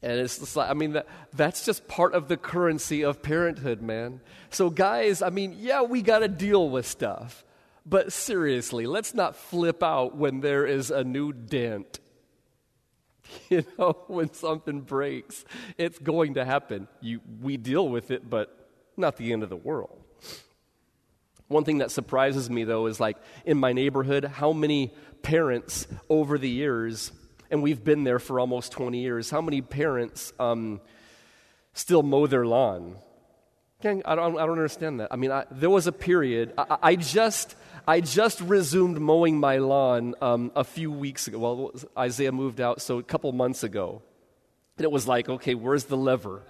[0.04, 3.82] And it's just like, I mean, that, that's just part of the currency of parenthood,
[3.82, 4.22] man.
[4.50, 7.46] So, guys, I mean, yeah, we got to deal with stuff.
[7.86, 12.00] But seriously, let's not flip out when there is a new dent.
[13.50, 15.46] You know, when something breaks,
[15.78, 16.90] it's going to happen.
[17.00, 20.02] You, we deal with it, but not the end of the world.
[21.48, 26.38] One thing that surprises me, though, is like in my neighborhood, how many parents over
[26.38, 27.14] the years,
[27.52, 30.82] and we've been there for almost 20 years, how many parents um,
[31.74, 32.96] still mow their lawn?
[33.84, 35.10] I don't, I don't understand that.
[35.12, 37.56] I mean, I, there was a period, I, I, just.
[37.88, 41.40] I just resumed mowing my lawn um, a few weeks ago.
[41.40, 44.04] Well, Isaiah moved out, so a couple months ago.
[44.78, 46.44] And it was like, okay, where's the lever?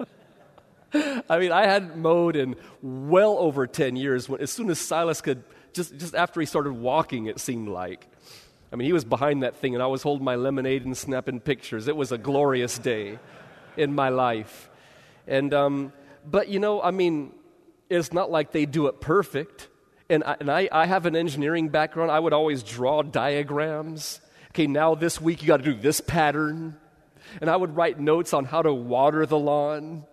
[0.92, 4.28] I mean, I hadn't mowed in well over 10 years.
[4.28, 8.08] When, as soon as Silas could, just, just after he started walking, it seemed like.
[8.72, 11.40] I mean, he was behind that thing, and I was holding my lemonade and snapping
[11.40, 11.88] pictures.
[11.88, 13.18] It was a glorious day
[13.76, 14.70] in my life.
[15.26, 15.92] And, um,
[16.28, 17.32] but, you know, I mean,
[17.88, 19.68] it's not like they do it perfect.
[20.10, 22.10] And, I, and I, I have an engineering background.
[22.10, 24.20] I would always draw diagrams.
[24.50, 26.76] Okay, now this week you got to do this pattern.
[27.40, 30.04] And I would write notes on how to water the lawn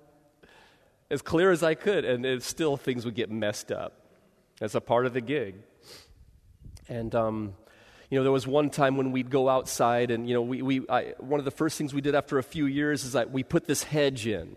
[1.09, 3.93] as clear as I could, and it, still things would get messed up.
[4.59, 5.55] That's a part of the gig.
[6.87, 7.53] And, um,
[8.09, 10.89] you know, there was one time when we'd go outside, and, you know, we, we,
[10.89, 13.43] I, one of the first things we did after a few years is that we
[13.43, 14.55] put this hedge in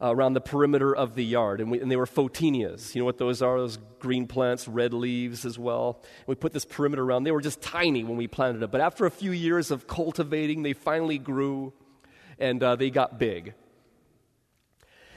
[0.00, 2.94] uh, around the perimeter of the yard, and, we, and they were photinias.
[2.94, 3.58] You know what those are?
[3.58, 6.00] Those green plants, red leaves as well.
[6.02, 7.24] And we put this perimeter around.
[7.24, 10.62] They were just tiny when we planted them, but after a few years of cultivating,
[10.62, 11.72] they finally grew
[12.38, 13.54] and uh, they got big.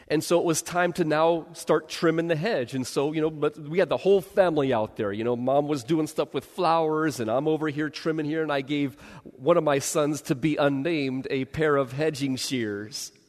[0.09, 2.73] And so it was time to now start trimming the hedge.
[2.73, 5.11] And so, you know, but we had the whole family out there.
[5.11, 8.51] You know, mom was doing stuff with flowers, and I'm over here trimming here, and
[8.51, 13.11] I gave one of my sons to be unnamed a pair of hedging shears.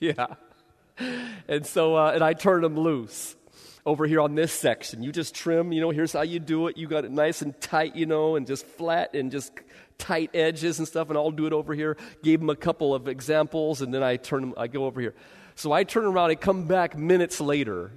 [0.00, 0.26] Yeah.
[1.48, 3.36] And so, uh, and I turned them loose
[3.86, 5.02] over here on this section.
[5.02, 6.76] You just trim, you know, here's how you do it.
[6.76, 9.52] You got it nice and tight, you know, and just flat and just
[9.96, 11.96] tight edges and stuff, and I'll do it over here.
[12.22, 15.14] Gave him a couple of examples, and then I turn them, I go over here.
[15.56, 17.92] So I turn around, I come back minutes later,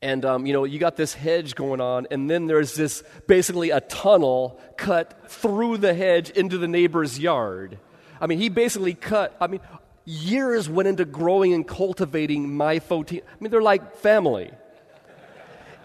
[0.00, 3.70] and um, you know, you got this hedge going on, and then there's this basically
[3.70, 7.78] a tunnel cut through the hedge into the neighbor's yard.
[8.20, 9.60] I mean, he basically cut, I mean,
[10.04, 13.22] years went into growing and cultivating my photine.
[13.22, 14.50] I mean, they're like family.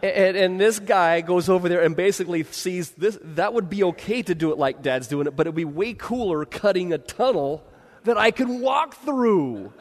[0.01, 3.17] And, and, this guy goes over there and basically sees this.
[3.21, 5.65] That would be okay to do it like dad's doing it, but it would be
[5.65, 7.65] way cooler cutting a tunnel
[8.05, 9.73] that I can walk through.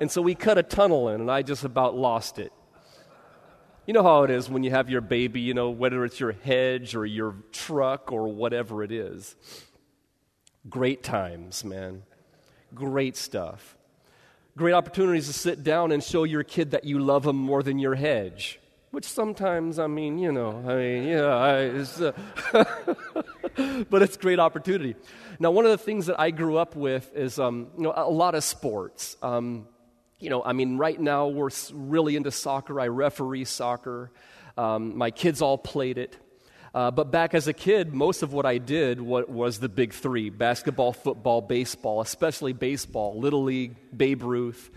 [0.00, 2.52] And so we cut a tunnel in, and I just about lost it.
[3.86, 6.32] You know how it is when you have your baby, you know, whether it's your
[6.32, 9.36] hedge or your truck or whatever it is.
[10.70, 12.02] Great times, man.
[12.74, 13.76] Great stuff.
[14.56, 17.78] Great opportunities to sit down and show your kid that you love them more than
[17.78, 18.58] your hedge.
[18.90, 22.12] Which sometimes, I mean, you know, I mean, yeah, I, it's, uh,
[23.90, 24.94] but it's great opportunity.
[25.40, 28.08] Now, one of the things that I grew up with is, um, you know, a
[28.08, 29.16] lot of sports.
[29.20, 29.66] Um,
[30.18, 32.80] you know, I mean, right now we're really into soccer.
[32.80, 34.10] I referee soccer.
[34.56, 36.16] Um, my kids all played it.
[36.74, 39.92] Uh, but back as a kid, most of what I did was, was the big
[39.92, 44.70] three basketball, football, baseball, especially baseball, Little League, Babe Ruth.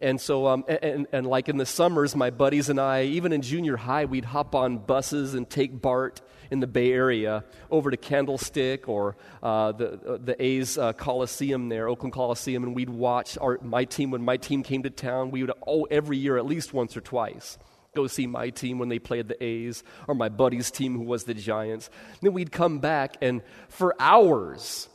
[0.00, 3.42] And so, um, and, and, like in the summers, my buddies and I, even in
[3.42, 6.20] junior high, we'd hop on buses and take BART
[6.50, 11.68] in the Bay Area over to Candlestick or uh, the, uh, the A's uh, Coliseum
[11.68, 14.10] there, Oakland Coliseum, and we'd watch our, my team.
[14.10, 17.00] When my team came to town, we would, oh, every year at least once or
[17.00, 17.58] twice,
[17.94, 21.24] go see my team when they played the A's or my buddy's team who was
[21.24, 21.88] the Giants.
[22.08, 24.88] And then we'd come back, and for hours,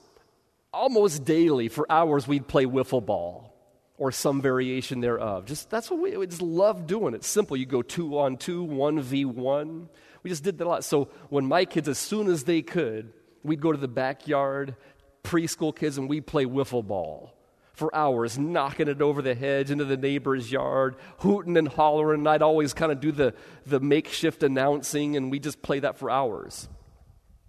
[0.73, 3.54] almost daily, for hours, we'd play wiffle ball
[3.97, 5.45] or some variation thereof.
[5.45, 7.13] Just that's what we, we just love doing.
[7.13, 7.55] It's simple.
[7.55, 9.89] You go two on two, one v one.
[10.23, 10.83] We just did that a lot.
[10.83, 14.75] So when my kids, as soon as they could, we'd go to the backyard,
[15.23, 17.31] preschool kids, and we'd play wiffle ball
[17.73, 22.21] for hours, knocking it over the hedge into the neighbor's yard, hooting and hollering.
[22.21, 23.33] And I'd always kind of do the,
[23.65, 26.67] the makeshift announcing, and we just play that for hours.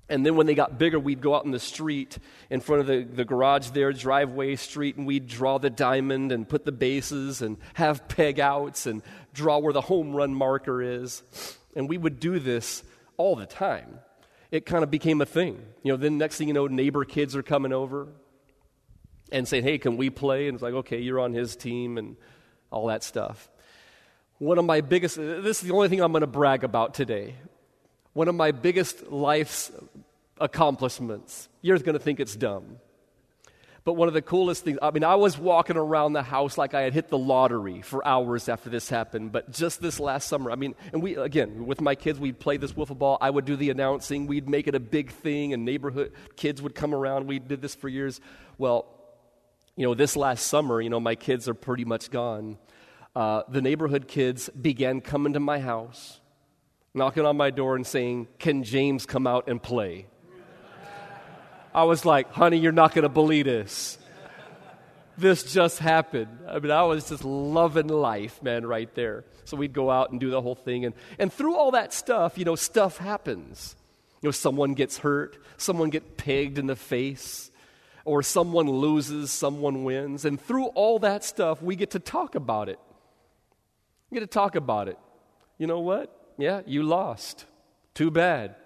[0.09, 2.87] And then when they got bigger, we'd go out in the street in front of
[2.87, 7.43] the, the garage there, driveway street, and we'd draw the diamond and put the bases
[7.43, 9.03] and have peg outs and
[9.35, 11.23] draw where the home run marker is.
[11.75, 12.85] And we would do this
[13.17, 13.99] all the time.
[14.53, 15.61] It kind of became a thing.
[15.83, 18.07] You know, then next thing you know, neighbor kids are coming over
[19.33, 20.47] and saying, hey, can we play?
[20.47, 22.17] And it's like, okay, you're on his team and
[22.71, 23.51] all that stuff.
[24.39, 27.35] One of my biggest, this is the only thing I'm going to brag about today
[28.17, 29.71] one of my biggest life's
[30.41, 31.51] accomplishments.
[31.61, 32.79] You're going to think it's dumb.
[33.85, 36.73] But one of the coolest things, I mean, I was walking around the house like
[36.73, 39.33] I had hit the lottery for hours after this happened.
[39.33, 42.57] But just this last summer, I mean, and we, again, with my kids, we'd play
[42.57, 43.19] this wiffle ball.
[43.21, 44.27] I would do the announcing.
[44.27, 47.27] We'd make it a big thing, and neighborhood kids would come around.
[47.27, 48.23] We did this for years.
[48.57, 48.87] Well,
[49.77, 52.57] you know, this last summer, you know, my kids are pretty much gone.
[53.17, 56.21] uh, the neighborhood kids began coming to my house,
[56.97, 60.07] knocking on my door and saying, Can James come out and play?
[61.75, 63.99] I was like, Honey, you're not going to believe this.
[65.19, 66.41] This just happened.
[66.47, 69.25] I mean, I was just loving life, man, right there.
[69.45, 70.85] So we'd go out and do the whole thing.
[70.85, 73.77] And, and through all that stuff, you know, stuff happens.
[74.21, 77.51] You know, someone gets hurt, someone gets pegged in the face,
[78.05, 80.25] or someone loses, someone wins.
[80.25, 82.79] And through all that stuff, we get to talk about it.
[84.11, 84.99] We get to talk about it.
[85.59, 86.16] You know what?
[86.39, 87.45] Yeah, you lost.
[87.95, 88.57] Too bad.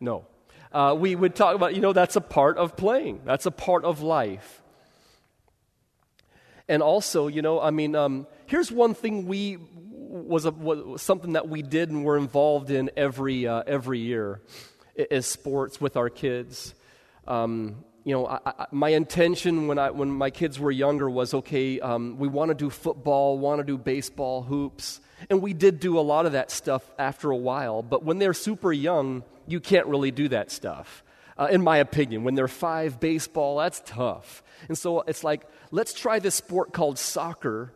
[0.00, 0.26] No.
[0.72, 3.84] Uh, we would talk about, you know, that's a part of playing, that's a part
[3.84, 4.62] of life.
[6.68, 9.58] And also, you know, I mean, um, here's one thing we
[10.10, 14.40] was, a, was something that we did and were involved in every uh, every year
[14.94, 16.74] is sports with our kids.
[17.26, 21.34] Um, you know, I, I, my intention when I when my kids were younger was
[21.34, 21.80] okay.
[21.80, 25.98] Um, we want to do football, want to do baseball, hoops, and we did do
[25.98, 27.82] a lot of that stuff after a while.
[27.82, 31.04] But when they're super young, you can't really do that stuff.
[31.36, 34.42] Uh, in my opinion, when they're five, baseball, that's tough.
[34.68, 37.72] And so it's like, let's try this sport called soccer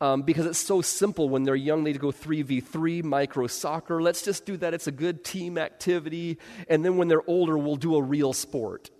[0.00, 1.84] um, because it's so simple when they're young.
[1.84, 4.02] They go 3v3, micro soccer.
[4.02, 4.74] Let's just do that.
[4.74, 6.38] It's a good team activity.
[6.68, 8.90] And then when they're older, we'll do a real sport.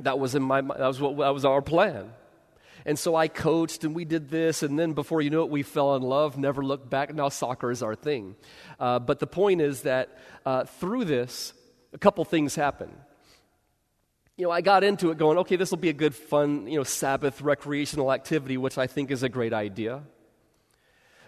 [0.00, 2.12] That was, in my, that was, what, that was our plan.
[2.86, 5.62] And so I coached and we did this, and then before you know it, we
[5.62, 7.14] fell in love, never looked back.
[7.14, 8.36] Now soccer is our thing.
[8.78, 11.52] Uh, but the point is that uh, through this,
[11.92, 12.96] a couple things happened
[14.40, 16.78] you know, I got into it going, okay, this will be a good, fun, you
[16.78, 20.00] know, Sabbath recreational activity, which I think is a great idea.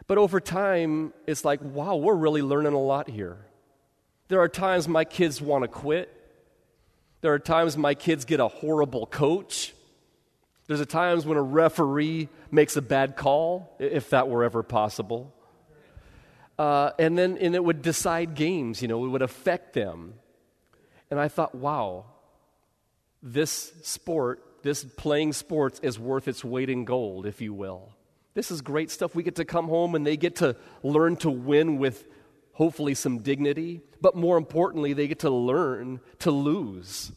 [0.06, 3.36] But over time, it's like, wow, we're really learning a lot here.
[4.28, 6.08] There are times my kids want to quit.
[7.22, 9.72] There are times my kids get a horrible coach.
[10.66, 15.32] There's a times when a referee makes a bad call, if that were ever possible.
[16.58, 20.14] Uh, and then and it would decide games, you know, it would affect them.
[21.10, 22.06] And I thought, wow,
[23.22, 27.94] this sport, this playing sports, is worth its weight in gold, if you will.
[28.34, 29.14] This is great stuff.
[29.14, 32.04] We get to come home and they get to learn to win with
[32.52, 37.12] hopefully some dignity, but more importantly, they get to learn to lose.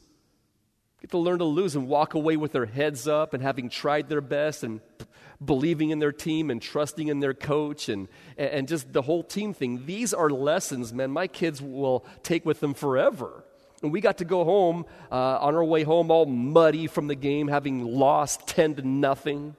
[1.02, 4.08] Get to learn to lose and walk away with their heads up and having tried
[4.08, 4.80] their best and
[5.44, 8.08] believing in their team and trusting in their coach and,
[8.38, 9.86] and just the whole team thing.
[9.86, 13.44] These are lessons, man, my kids will take with them forever.
[13.82, 17.16] And we got to go home uh, on our way home all muddy from the
[17.16, 19.56] game, having lost 10 to nothing.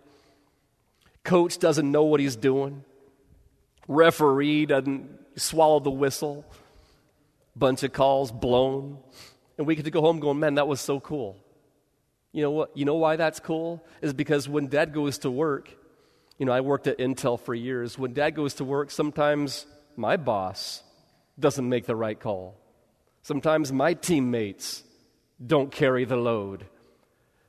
[1.23, 2.85] Coach doesn't know what he's doing.
[3.89, 6.45] Referee doesn't swallow the whistle.
[7.57, 8.99] Bunch of calls blown.
[9.59, 11.37] And we get to go home going, man, that was so cool.
[12.33, 12.77] You know what?
[12.77, 13.83] You know why that's cool?
[14.03, 15.75] Is because when dad goes to work,
[16.39, 17.99] you know, I worked at Intel for years.
[17.99, 19.65] When dad goes to work, sometimes
[19.97, 20.83] my boss
[21.39, 22.61] doesn't make the right call.
[23.23, 24.83] Sometimes my teammates
[25.45, 26.67] don't carry the load.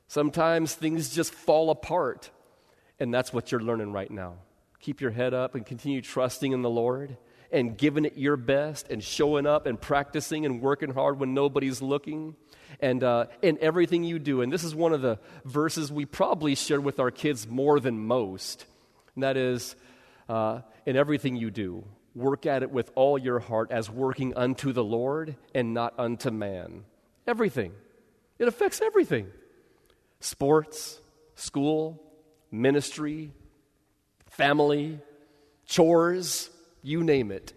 [0.06, 2.30] Sometimes things just fall apart.
[2.98, 4.36] And that's what you're learning right now.
[4.80, 7.16] Keep your head up and continue trusting in the Lord
[7.50, 11.80] and giving it your best and showing up and practicing and working hard when nobody's
[11.80, 12.36] looking
[12.80, 14.42] and uh, in everything you do.
[14.42, 17.98] And this is one of the verses we probably share with our kids more than
[17.98, 18.66] most.
[19.14, 19.74] And that is,
[20.28, 21.84] uh, in everything you do,
[22.18, 26.32] Work at it with all your heart as working unto the Lord and not unto
[26.32, 26.82] man.
[27.28, 27.72] Everything.
[28.40, 29.28] It affects everything
[30.18, 31.00] sports,
[31.36, 32.02] school,
[32.50, 33.30] ministry,
[34.30, 34.98] family,
[35.64, 36.50] chores,
[36.82, 37.52] you name it.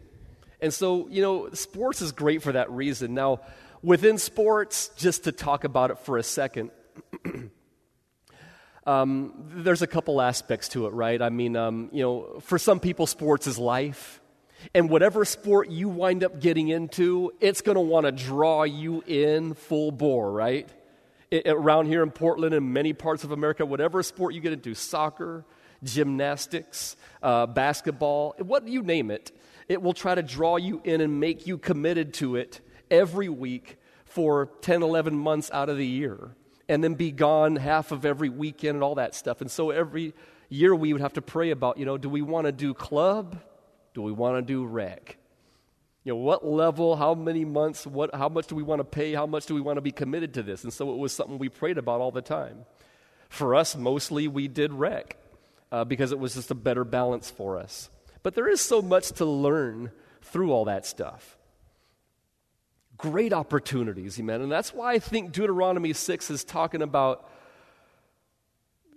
[0.61, 3.13] And so, you know, sports is great for that reason.
[3.13, 3.41] Now,
[3.81, 6.71] within sports, just to talk about it for a second,
[8.85, 11.21] um, there's a couple aspects to it, right?
[11.21, 14.19] I mean, um, you know, for some people, sports is life.
[14.75, 19.03] And whatever sport you wind up getting into, it's going to want to draw you
[19.07, 20.69] in full bore, right?
[21.31, 24.75] It, around here in Portland and many parts of America, whatever sport you get into
[24.75, 25.45] soccer,
[25.83, 29.31] gymnastics, uh, basketball, what you name it
[29.71, 32.59] it will try to draw you in and make you committed to it
[32.89, 36.35] every week for 10, 11 months out of the year,
[36.67, 39.39] and then be gone half of every weekend and all that stuff.
[39.39, 40.13] And so every
[40.49, 43.41] year we would have to pray about, you know, do we want to do club?
[43.93, 45.15] Do we want to do rec?
[46.03, 49.13] You know, what level, how many months, what, how much do we want to pay,
[49.13, 50.65] how much do we want to be committed to this?
[50.65, 52.65] And so it was something we prayed about all the time.
[53.29, 55.15] For us, mostly we did rec
[55.71, 57.89] uh, because it was just a better balance for us.
[58.23, 59.91] But there is so much to learn
[60.21, 61.37] through all that stuff.
[62.97, 64.41] Great opportunities, amen.
[64.41, 67.27] And that's why I think Deuteronomy 6 is talking about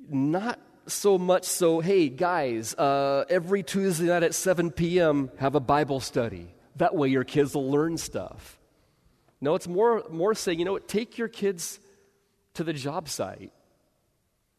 [0.08, 5.60] not so much so, hey, guys, uh, every Tuesday night at 7 p.m., have a
[5.60, 6.54] Bible study.
[6.76, 8.58] That way your kids will learn stuff.
[9.40, 11.78] No, it's more, more saying, you know what, take your kids
[12.54, 13.52] to the job site.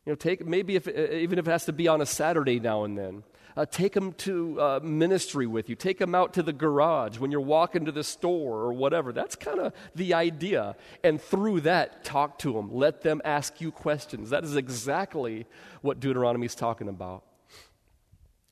[0.05, 2.83] You know, take maybe if even if it has to be on a Saturday now
[2.83, 3.23] and then.
[3.57, 5.75] Uh, take them to uh, ministry with you.
[5.75, 9.13] Take them out to the garage when you're walking to the store or whatever.
[9.13, 10.75] That's kind of the idea.
[11.05, 12.73] And through that, talk to them.
[12.73, 14.31] Let them ask you questions.
[14.31, 15.45] That is exactly
[15.81, 17.23] what Deuteronomy is talking about.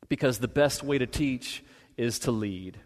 [0.07, 1.65] Because the best way to teach
[1.97, 2.79] is to lead.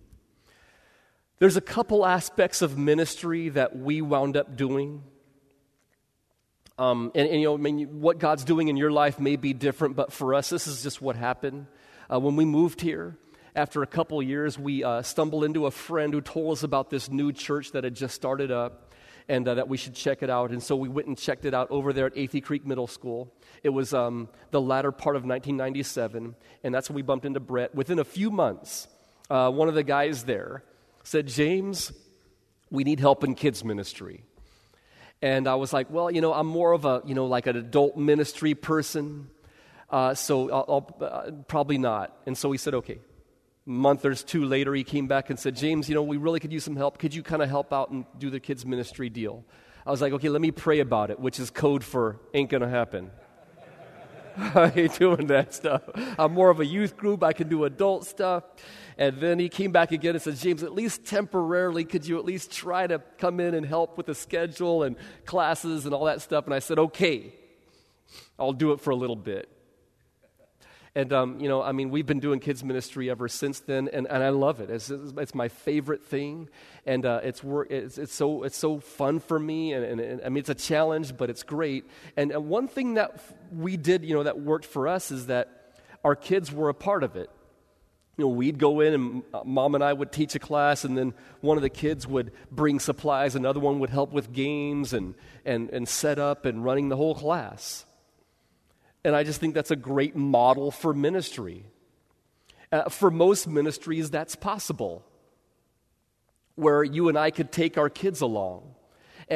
[1.37, 5.03] There's a couple aspects of ministry that we wound up doing
[6.77, 9.53] um, and, and, you know, I mean, what God's doing in your life may be
[9.53, 11.65] different, but for us, this is just what happened.
[12.11, 13.17] Uh, when we moved here,
[13.55, 17.09] after a couple years, we uh, stumbled into a friend who told us about this
[17.09, 18.93] new church that had just started up
[19.27, 20.51] and uh, that we should check it out.
[20.51, 23.33] And so we went and checked it out over there at Athey Creek Middle School.
[23.63, 27.73] It was um, the latter part of 1997, and that's when we bumped into Brett.
[27.73, 28.87] Within a few months,
[29.29, 30.63] uh, one of the guys there
[31.03, 31.91] said, James,
[32.69, 34.23] we need help in kids' ministry.
[35.21, 37.57] And I was like, well, you know, I'm more of a, you know, like an
[37.57, 39.29] adult ministry person.
[39.89, 40.65] Uh, so I'll,
[41.01, 42.15] I'll uh, probably not.
[42.25, 42.99] And so he said, okay.
[43.65, 46.39] A month or two later, he came back and said, James, you know, we really
[46.39, 46.99] could use some help.
[46.99, 49.43] Could you kind of help out and do the kids' ministry deal?
[49.85, 52.67] I was like, okay, let me pray about it, which is code for ain't gonna
[52.67, 53.09] happen.
[54.37, 55.83] I ain't doing that stuff.
[56.19, 57.23] I'm more of a youth group.
[57.23, 58.43] I can do adult stuff.
[58.97, 62.25] And then he came back again and said, James, at least temporarily, could you at
[62.25, 64.95] least try to come in and help with the schedule and
[65.25, 66.45] classes and all that stuff?
[66.45, 67.33] And I said, okay,
[68.39, 69.49] I'll do it for a little bit.
[70.95, 74.07] And, um, you know, I mean, we've been doing kids' ministry ever since then, and,
[74.07, 74.71] and I love it.
[74.71, 76.49] It's, it's my favorite thing,
[76.87, 79.73] and uh, it's, work, it's, it's, so, it's so fun for me.
[79.73, 81.85] And, and, and, I mean, it's a challenge, but it's great.
[82.15, 83.21] And, and one thing that
[83.51, 87.03] we did, you know, that worked for us is that our kids were a part
[87.03, 87.29] of it
[88.17, 90.97] you know, we'd go in and uh, mom and I would teach a class, and
[90.97, 95.13] then one of the kids would bring supplies, another one would help with games and,
[95.45, 97.85] and, and set up and running the whole class.
[99.03, 101.65] And I just think that's a great model for ministry.
[102.71, 105.05] Uh, for most ministries, that's possible,
[106.55, 108.73] where you and I could take our kids along,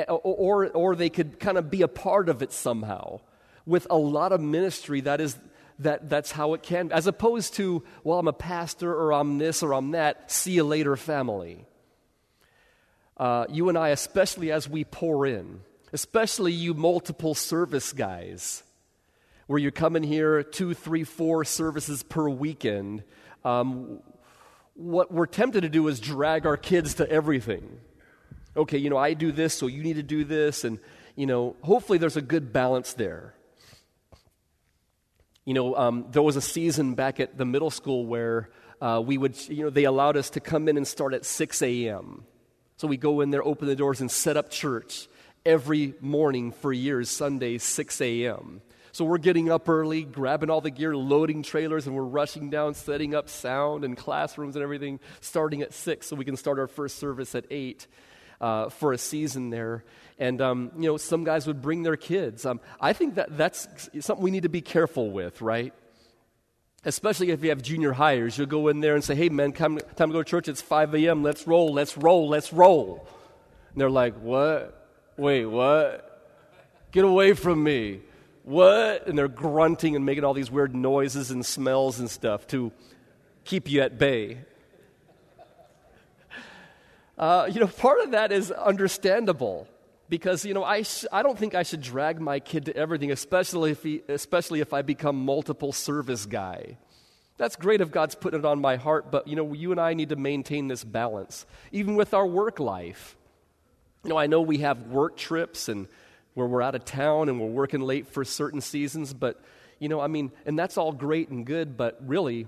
[0.07, 3.21] or, or they could kind of be a part of it somehow.
[3.65, 5.37] With a lot of ministry, that is
[5.83, 9.63] that that's how it can, as opposed to, well, I'm a pastor or I'm this
[9.63, 11.65] or I'm that, see you later family.
[13.17, 15.61] Uh, you and I, especially as we pour in,
[15.93, 18.63] especially you multiple service guys,
[19.47, 23.03] where you're coming here two, three, four services per weekend,
[23.43, 23.99] um,
[24.75, 27.79] what we're tempted to do is drag our kids to everything.
[28.55, 30.79] Okay, you know, I do this, so you need to do this, and,
[31.15, 33.33] you know, hopefully there's a good balance there.
[35.45, 39.17] You know, um, there was a season back at the middle school where uh, we
[39.17, 42.25] would, you know, they allowed us to come in and start at 6 a.m.
[42.77, 45.07] So we go in there, open the doors, and set up church
[45.45, 48.61] every morning for years, Sunday, 6 a.m.
[48.91, 52.73] So we're getting up early, grabbing all the gear, loading trailers, and we're rushing down,
[52.73, 56.67] setting up sound and classrooms and everything, starting at 6 so we can start our
[56.67, 57.87] first service at 8
[58.41, 59.85] uh, for a season there.
[60.19, 62.45] And, um, you know, some guys would bring their kids.
[62.45, 65.73] Um, I think that that's something we need to be careful with, right?
[66.83, 68.37] Especially if you have junior hires.
[68.37, 70.47] You'll go in there and say, hey, man, come, time to go to church.
[70.47, 71.23] It's 5 a.m.
[71.23, 73.07] Let's roll, let's roll, let's roll.
[73.71, 74.89] And they're like, what?
[75.17, 76.07] Wait, what?
[76.91, 78.01] Get away from me.
[78.43, 79.07] What?
[79.07, 82.71] And they're grunting and making all these weird noises and smells and stuff to
[83.45, 84.39] keep you at bay.
[87.21, 89.67] Uh, you know, part of that is understandable
[90.09, 93.11] because you know I, sh- I don't think i should drag my kid to everything
[93.11, 96.77] especially if, he, especially if i become multiple service guy.
[97.37, 99.93] That's great if god's putting it on my heart but you know you and i
[99.93, 103.15] need to maintain this balance even with our work life.
[104.03, 105.87] You know i know we have work trips and
[106.33, 109.39] where we're out of town and we're working late for certain seasons but
[109.79, 112.47] you know i mean and that's all great and good but really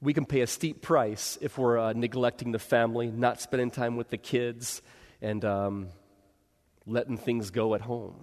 [0.00, 3.96] we can pay a steep price if we're uh, neglecting the family not spending time
[3.96, 4.82] with the kids
[5.22, 5.88] and um,
[6.86, 8.14] letting things go at home.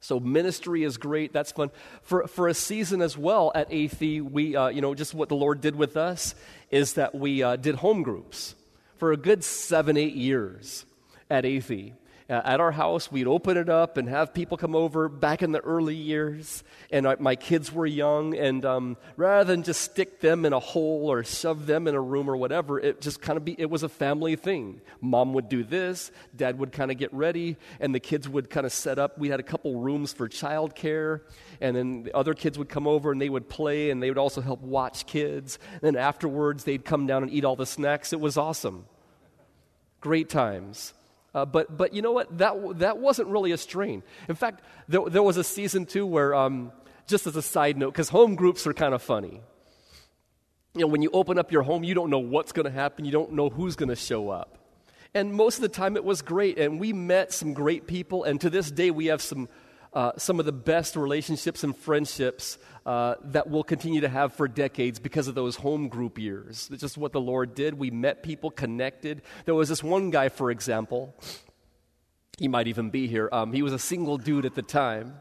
[0.00, 1.32] So ministry is great.
[1.32, 1.70] That's fun.
[2.02, 5.36] For, for a season as well at Athey, we, uh, you know, just what the
[5.36, 6.34] Lord did with us
[6.70, 8.54] is that we uh, did home groups
[8.96, 10.84] for a good seven, eight years
[11.28, 11.94] at Athey.
[12.28, 13.10] Uh, at our house.
[13.10, 16.62] We'd open it up and have people come over back in the early years.
[16.90, 18.36] And I, my kids were young.
[18.36, 22.00] And um, rather than just stick them in a hole or shove them in a
[22.00, 24.80] room or whatever, it just kind of be, it was a family thing.
[25.00, 28.66] Mom would do this, dad would kind of get ready, and the kids would kind
[28.66, 29.18] of set up.
[29.18, 31.22] We had a couple rooms for childcare.
[31.60, 34.18] And then the other kids would come over and they would play and they would
[34.18, 35.58] also help watch kids.
[35.72, 38.12] And then afterwards, they'd come down and eat all the snacks.
[38.12, 38.84] It was awesome.
[40.00, 40.94] Great times.
[41.34, 42.38] Uh, but, but you know what?
[42.38, 44.02] That, that wasn't really a strain.
[44.28, 46.72] In fact, there, there was a season too where, um,
[47.06, 49.40] just as a side note, because home groups are kind of funny.
[50.74, 53.04] You know, when you open up your home, you don't know what's going to happen,
[53.04, 54.58] you don't know who's going to show up.
[55.14, 58.40] And most of the time it was great, and we met some great people, and
[58.42, 59.48] to this day we have some
[59.94, 62.58] uh, some of the best relationships and friendships
[62.88, 66.70] uh, that we'll continue to have for decades because of those home group years.
[66.72, 67.74] It's just what the Lord did.
[67.74, 69.20] We met people, connected.
[69.44, 71.14] There was this one guy, for example,
[72.38, 73.28] he might even be here.
[73.30, 75.16] Um, he was a single dude at the time.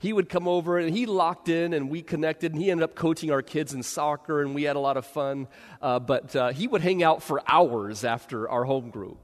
[0.00, 2.96] He would come over and he locked in and we connected and he ended up
[2.96, 5.46] coaching our kids in soccer and we had a lot of fun.
[5.80, 9.18] Uh, but uh, he would hang out for hours after our home group.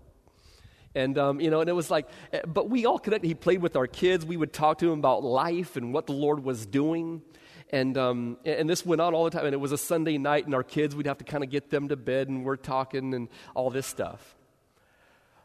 [0.95, 3.27] And, um, you know, and it was like, eh, but we all connected.
[3.27, 4.25] He played with our kids.
[4.25, 7.23] We would talk to him about life and what the Lord was doing.
[7.71, 9.45] And, um, and this went on all the time.
[9.45, 11.71] And it was a Sunday night, and our kids, we'd have to kind of get
[11.71, 14.37] them to bed, and we're talking and all this stuff.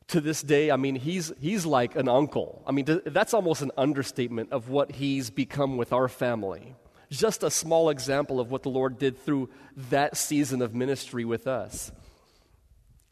[0.09, 2.61] To this day, I mean, he's, he's like an uncle.
[2.67, 6.75] I mean, that's almost an understatement of what he's become with our family.
[7.09, 9.49] Just a small example of what the Lord did through
[9.89, 11.91] that season of ministry with us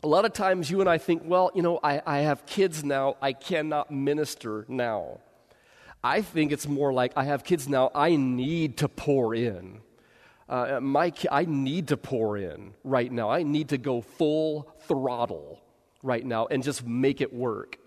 [0.03, 2.84] a lot of times you and I think, well, you know, I, I have kids
[2.84, 5.20] now, I cannot minister now.
[6.04, 9.82] I think it's more like I have kids now, I need to pour in.
[10.49, 13.30] Uh, my, I need to pour in right now.
[13.30, 15.62] I need to go full throttle
[16.04, 17.78] right now and just make it work.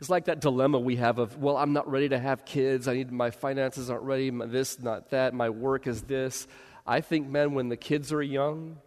[0.00, 2.88] It's like that dilemma we have of, well, I'm not ready to have kids.
[2.88, 4.30] I need my finances aren't ready.
[4.30, 5.34] My this, not that.
[5.34, 6.46] My work is this.
[6.86, 8.78] I think, man, when the kids are young,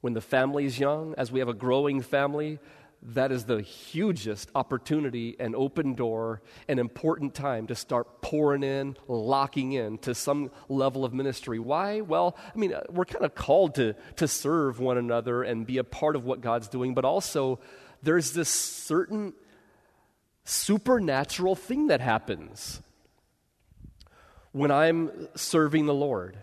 [0.00, 2.58] when the family's young, as we have a growing family,
[3.04, 8.96] that is the hugest opportunity and open door and important time to start pouring in,
[9.08, 11.58] locking in to some level of ministry.
[11.58, 12.00] Why?
[12.00, 15.76] Well, I mean, uh, we're kind of called to, to serve one another and be
[15.76, 17.60] a part of what God's doing, but also
[18.02, 19.34] there's this certain
[20.44, 22.80] supernatural thing that happens
[24.52, 26.38] when I'm serving the Lord.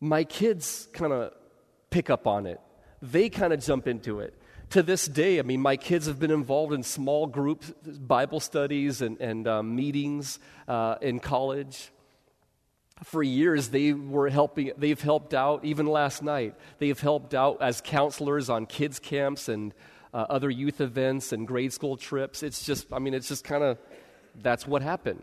[0.00, 1.32] My kids kind of
[1.90, 2.60] pick up on it.
[3.00, 4.34] They kind of jump into it.
[4.74, 9.02] To this day, I mean, my kids have been involved in small groups, Bible studies,
[9.02, 11.92] and, and um, meetings uh, in college.
[13.04, 17.80] For years, they were helping, they've helped out, even last night, they've helped out as
[17.82, 19.72] counselors on kids' camps and
[20.12, 22.42] uh, other youth events and grade school trips.
[22.42, 23.78] It's just, I mean, it's just kind of,
[24.42, 25.22] that's what happened.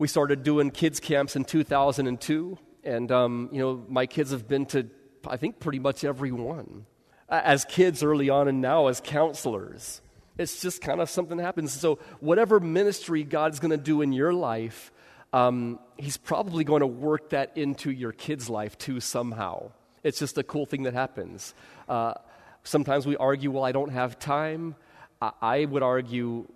[0.00, 2.58] We started doing kids' camps in 2002.
[2.82, 4.88] And, um, you know, my kids have been to,
[5.28, 6.84] I think, pretty much every one.
[7.28, 10.00] As kids early on and now as counselors.
[10.38, 11.72] It's just kind of something happens.
[11.72, 14.92] So, whatever ministry God's going to do in your life,
[15.32, 19.72] um, He's probably going to work that into your kid's life too somehow.
[20.04, 21.54] It's just a cool thing that happens.
[21.88, 22.14] Uh,
[22.62, 24.76] sometimes we argue, well, I don't have time.
[25.20, 26.46] I, I would argue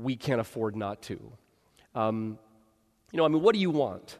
[0.00, 1.20] we can't afford not to.
[1.94, 2.38] Um,
[3.12, 4.18] you know, I mean, what do you want?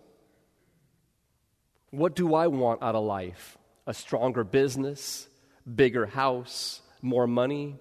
[1.91, 3.57] What do I want out of life?
[3.87, 5.29] A stronger business,
[5.73, 7.77] bigger house, more money,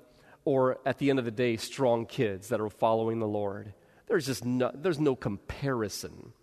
[0.45, 3.73] or at the end of the day, strong kids that are following the Lord?
[4.07, 6.33] There's just no, there's no comparison.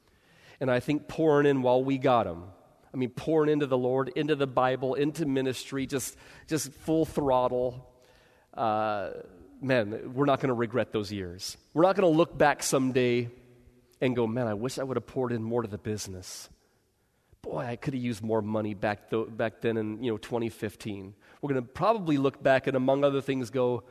[0.61, 2.45] And I think pouring in while we got them,
[2.93, 6.17] I mean, pouring into the Lord, into the Bible, into ministry, just,
[6.49, 7.89] just full throttle.
[8.53, 9.11] Uh,
[9.61, 11.57] man, we're not going to regret those years.
[11.73, 13.31] We're not going to look back someday
[14.01, 16.49] and go, man, I wish I would have poured in more to the business
[17.43, 21.15] boy, I could have used more money back, th- back then in you know, 2015.
[21.41, 23.85] We're going to probably look back and, among other things, go,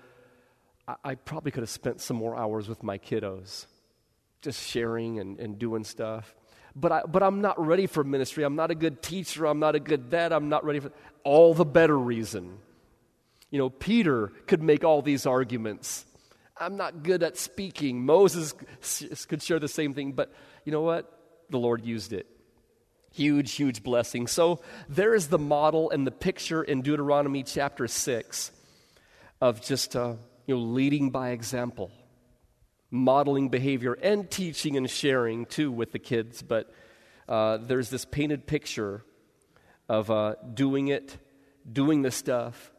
[0.87, 3.65] I-, I probably could have spent some more hours with my kiddos,
[4.41, 6.35] just sharing and, and doing stuff.
[6.75, 8.43] But, I, but I'm not ready for ministry.
[8.43, 9.45] I'm not a good teacher.
[9.45, 10.31] I'm not a good dad.
[10.31, 10.91] I'm not ready for
[11.23, 12.59] all the better reason.
[13.49, 16.05] You know, Peter could make all these arguments.
[16.55, 18.05] I'm not good at speaking.
[18.05, 18.53] Moses
[19.27, 20.31] could share the same thing, but
[20.65, 21.11] you know what?
[21.49, 22.27] The Lord used it.
[23.11, 24.27] Huge, huge blessing.
[24.27, 28.51] So there is the model and the picture in Deuteronomy chapter 6
[29.41, 31.91] of just uh, you know, leading by example,
[32.91, 36.41] modeling behavior, and teaching and sharing too with the kids.
[36.41, 36.71] But
[37.27, 39.03] uh, there's this painted picture
[39.87, 41.17] of uh, doing it,
[41.71, 42.71] doing the stuff,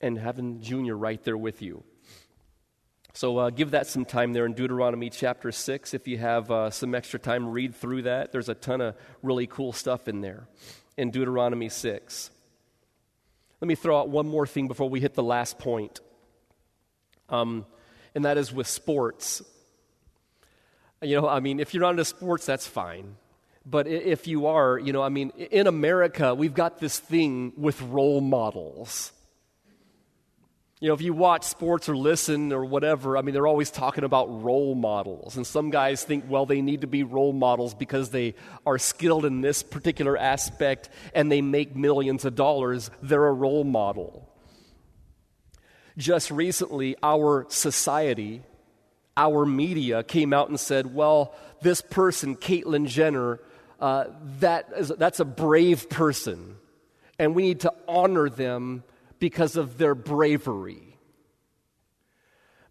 [0.00, 1.84] and having Junior right there with you.
[3.18, 5.92] So uh, give that some time there in Deuteronomy chapter 6.
[5.92, 8.30] If you have uh, some extra time, read through that.
[8.30, 8.94] There's a ton of
[9.24, 10.46] really cool stuff in there
[10.96, 12.30] in Deuteronomy 6.
[13.60, 15.98] Let me throw out one more thing before we hit the last point,
[17.28, 17.66] um,
[18.14, 19.42] and that is with sports.
[21.02, 23.16] You know, I mean, if you're not into sports, that's fine.
[23.66, 27.82] But if you are, you know, I mean, in America, we've got this thing with
[27.82, 29.10] role models.
[30.80, 34.04] You know, if you watch sports or listen or whatever, I mean, they're always talking
[34.04, 35.36] about role models.
[35.36, 39.24] And some guys think, well, they need to be role models because they are skilled
[39.24, 42.92] in this particular aspect and they make millions of dollars.
[43.02, 44.28] They're a role model.
[45.96, 48.42] Just recently, our society,
[49.16, 53.40] our media came out and said, well, this person, Caitlyn Jenner,
[53.80, 54.04] uh,
[54.38, 56.56] that is, that's a brave person,
[57.18, 58.84] and we need to honor them
[59.18, 60.98] because of their bravery.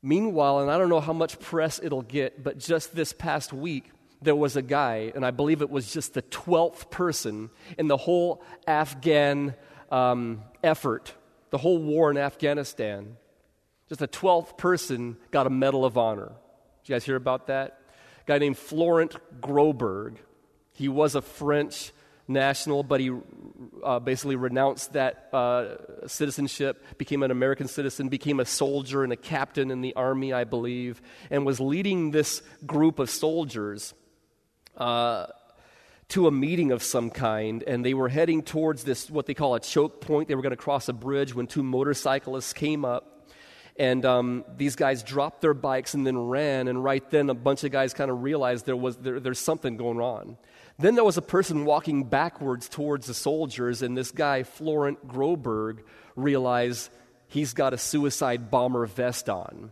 [0.01, 3.91] Meanwhile, and I don't know how much press it'll get, but just this past week,
[4.21, 7.97] there was a guy, and I believe it was just the 12th person in the
[7.97, 9.55] whole Afghan
[9.91, 11.13] um, effort,
[11.49, 13.17] the whole war in Afghanistan.
[13.89, 16.33] Just the 12th person got a Medal of Honor.
[16.83, 17.79] Did you guys hear about that?
[18.21, 20.17] A guy named Florent Groberg.
[20.73, 21.91] He was a French
[22.28, 23.11] national, but he
[23.84, 29.17] uh, basically renounced that uh, citizenship, became an American citizen, became a soldier and a
[29.17, 33.93] captain in the army, I believe, and was leading this group of soldiers.
[34.75, 35.28] Uh,
[36.09, 39.55] to a meeting of some kind, and they were heading towards this, what they call
[39.55, 40.30] a choke point.
[40.30, 43.17] They were going to cross a bridge when two motorcyclists came up
[43.80, 46.67] and um, these guys dropped their bikes and then ran.
[46.67, 49.78] And right then, a bunch of guys kind of realized there was, there, there's something
[49.78, 50.38] going on.
[50.80, 55.80] Then there was a person walking backwards towards the soldiers, and this guy, Florent Groberg,
[56.15, 56.91] realized
[57.28, 59.71] he's got a suicide bomber vest on.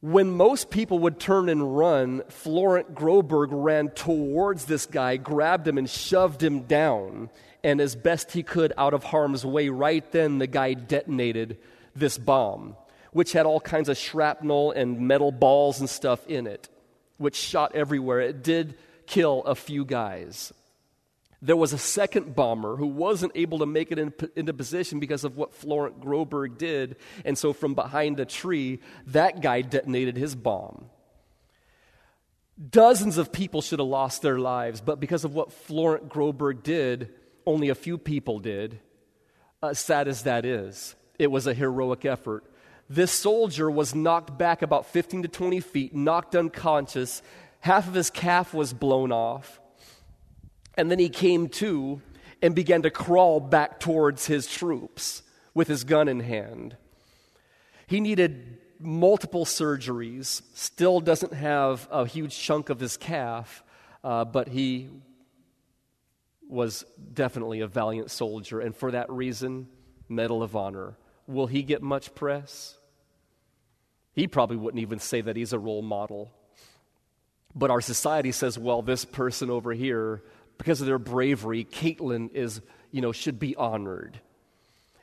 [0.00, 5.78] When most people would turn and run, Florent Groberg ran towards this guy, grabbed him,
[5.78, 7.30] and shoved him down.
[7.62, 11.58] And as best he could out of harm's way, right then the guy detonated
[11.94, 12.74] this bomb,
[13.12, 16.68] which had all kinds of shrapnel and metal balls and stuff in it,
[17.18, 18.20] which shot everywhere.
[18.20, 18.76] It did
[19.12, 20.54] kill a few guys.
[21.42, 25.24] There was a second bomber who wasn't able to make it in, into position because
[25.24, 26.96] of what Florent Groberg did.
[27.24, 30.86] And so, from behind a tree, that guy detonated his bomb.
[32.70, 37.12] Dozens of people should have lost their lives, but because of what Florent Groberg did,
[37.44, 38.78] only a few people did.
[39.62, 40.94] Uh, sad as that is.
[41.18, 42.44] It was a heroic effort.
[42.88, 47.22] This soldier was knocked back about 15 to 20 feet, knocked unconscious.
[47.62, 49.60] Half of his calf was blown off.
[50.74, 52.02] And then he came to
[52.42, 55.22] and began to crawl back towards his troops
[55.54, 56.76] with his gun in hand.
[57.86, 63.62] He needed multiple surgeries, still doesn't have a huge chunk of his calf,
[64.02, 64.88] uh, but he
[66.48, 66.84] was
[67.14, 69.68] definitely a valiant soldier, and for that reason,
[70.08, 70.96] Medal of Honor.
[71.28, 72.76] Will he get much press?
[74.14, 76.32] He probably wouldn't even say that he's a role model.
[77.54, 80.22] But our society says, well, this person over here,
[80.58, 84.20] because of their bravery, Caitlyn is, you know, should be honored.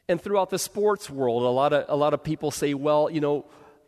[0.08, 3.22] And throughout the sports world, a lot of, a lot of people say, well, you
[3.22, 3.46] know,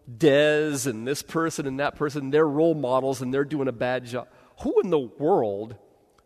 [0.09, 4.05] Dez and this person and that person, they're role models and they're doing a bad
[4.05, 4.27] job.
[4.61, 5.75] Who in the world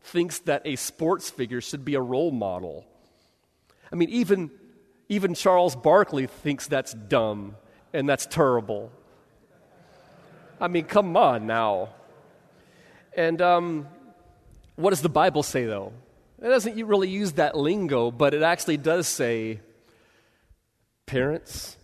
[0.01, 2.85] thinks that a sports figure should be a role model?
[3.91, 4.51] I mean, even
[5.07, 7.55] even Charles Barkley thinks that's dumb
[7.93, 8.91] and that's terrible.
[10.59, 11.89] I mean, come on now.
[13.15, 13.87] And um,
[14.75, 15.93] what does the Bible say, though?
[16.41, 19.61] It doesn't really use that lingo, but it actually does say
[21.05, 21.77] parents,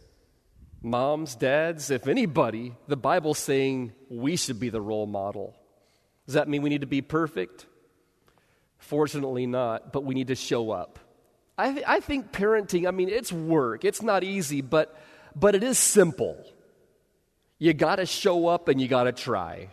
[0.81, 5.55] moms, dads, if anybody, the Bible's saying we should be the role model.
[6.25, 7.65] Does that mean we need to be perfect?
[8.77, 10.99] Fortunately, not, but we need to show up.
[11.57, 13.85] I, th- I think parenting, I mean, it's work.
[13.85, 14.99] It's not easy, but,
[15.35, 16.43] but it is simple.
[17.57, 19.69] You got to show up and you got to try.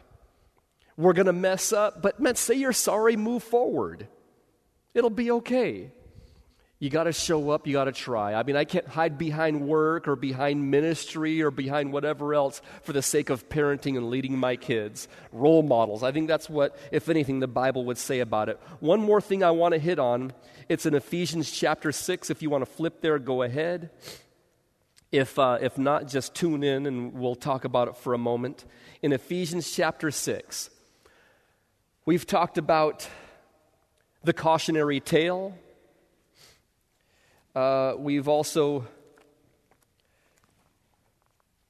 [0.98, 4.08] We're going to mess up, but man, say you're sorry, move forward.
[4.94, 5.92] It'll be okay.
[6.80, 8.34] You got to show up, you got to try.
[8.34, 12.92] I mean, I can't hide behind work or behind ministry or behind whatever else for
[12.92, 15.06] the sake of parenting and leading my kids.
[15.30, 16.02] Role models.
[16.02, 18.60] I think that's what, if anything, the Bible would say about it.
[18.80, 20.32] One more thing I want to hit on
[20.68, 22.28] it's in Ephesians chapter 6.
[22.28, 23.90] If you want to flip there, go ahead.
[25.10, 28.64] If, uh, if not, just tune in and we'll talk about it for a moment.
[29.00, 30.70] In Ephesians chapter 6,
[32.08, 33.06] we've talked about
[34.24, 35.54] the cautionary tale
[37.54, 38.86] uh, we've also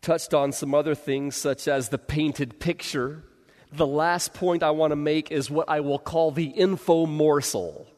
[0.01, 3.25] touched on some other things, such as the painted picture.
[3.73, 7.89] The last point I want to make is what I will call the info morsel.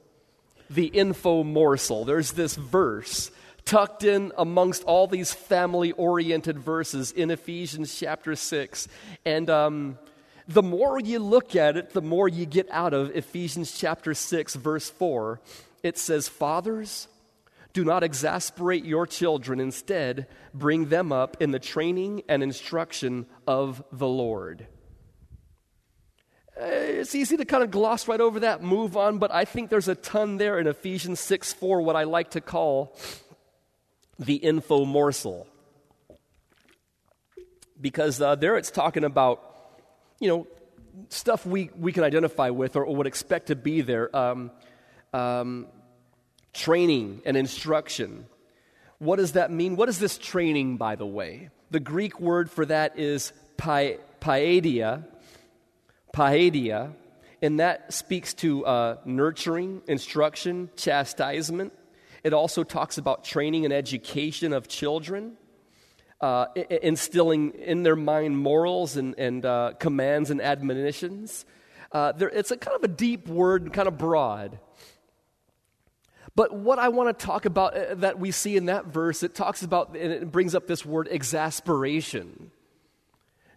[0.70, 2.06] The info morsel.
[2.06, 3.30] There's this verse
[3.66, 8.88] tucked in amongst all these family oriented verses in Ephesians chapter 6.
[9.26, 9.98] And um,
[10.48, 14.54] the more you look at it, the more you get out of Ephesians chapter 6,
[14.56, 15.40] verse 4.
[15.82, 17.08] It says, Fathers,
[17.72, 19.60] do not exasperate your children.
[19.60, 24.66] Instead, bring them up in the training and instruction of the Lord.
[26.56, 29.70] Eh, it's easy to kind of gloss right over that, move on, but I think
[29.70, 32.96] there's a ton there in Ephesians 6 4, what I like to call
[34.18, 35.46] the info morsel.
[37.80, 39.49] Because uh, there it's talking about,
[40.20, 40.46] you know,
[41.08, 44.14] stuff we, we can identify with or, or would expect to be there.
[44.14, 44.52] Um,
[45.12, 45.66] um,
[46.52, 48.26] training and instruction.
[48.98, 49.76] What does that mean?
[49.76, 51.50] What is this training, by the way?
[51.70, 55.04] The Greek word for that is pi, paideia,
[56.12, 56.92] paideia,
[57.40, 61.72] and that speaks to uh, nurturing, instruction, chastisement.
[62.22, 65.38] It also talks about training and education of children,
[66.20, 66.46] uh,
[66.82, 71.44] instilling in their mind morals and, and uh, commands and admonitions.
[71.92, 74.58] Uh, it's a kind of a deep word, kind of broad.
[76.36, 79.34] But what I want to talk about uh, that we see in that verse, it
[79.34, 82.50] talks about, and it brings up this word exasperation.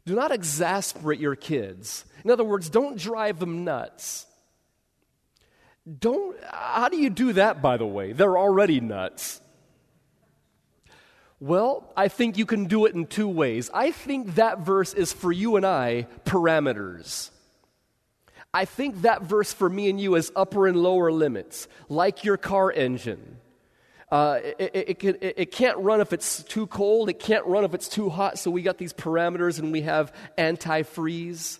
[0.06, 2.06] Do not exasperate your kids.
[2.24, 4.26] In other words, don't drive them nuts.
[6.00, 8.14] Don't, how do you do that, by the way?
[8.14, 9.42] They're already nuts.
[11.44, 13.70] Well, I think you can do it in two ways.
[13.74, 17.32] I think that verse is for you and I parameters.
[18.54, 22.38] I think that verse for me and you is upper and lower limits, like your
[22.38, 23.40] car engine.
[24.10, 27.10] Uh, it, it, it, it, can't run if it's too cold.
[27.10, 28.40] It can't run if it's too hot.
[28.40, 31.60] So we got these parameters, and we have antifreeze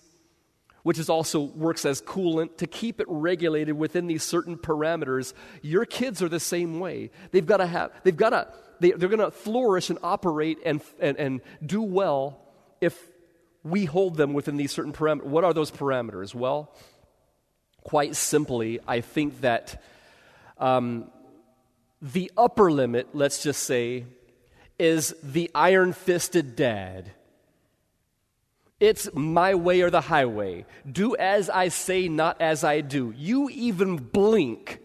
[0.84, 5.32] which is also works as coolant to keep it regulated within these certain parameters
[5.62, 8.46] your kids are the same way they've got to have they've got to
[8.84, 12.38] they, they're going to flourish and operate and, and, and do well
[12.80, 13.00] if
[13.62, 16.70] we hold them within these certain parameters what are those parameters well
[17.82, 19.82] quite simply i think that
[20.58, 21.10] um,
[22.02, 24.04] the upper limit let's just say
[24.78, 27.10] is the iron fisted dad
[28.80, 30.66] it's my way or the highway.
[30.90, 33.14] Do as I say, not as I do.
[33.16, 34.80] You even blink,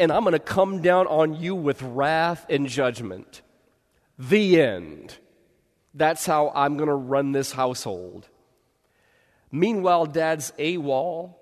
[0.00, 3.42] and I'm going to come down on you with wrath and judgment.
[4.18, 5.16] The end.
[5.94, 8.28] That's how I'm going to run this household.
[9.50, 11.34] Meanwhile, dad's AWOL,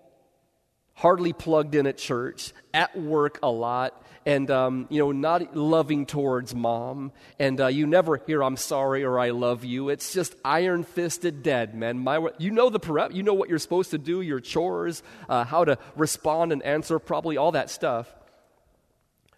[0.94, 6.04] hardly plugged in at church, at work a lot, and um, you know not loving
[6.04, 10.34] towards mom and uh, you never hear i'm sorry or i love you it's just
[10.44, 13.98] iron fisted dead man My, you know the prep you know what you're supposed to
[13.98, 18.12] do your chores uh, how to respond and answer probably all that stuff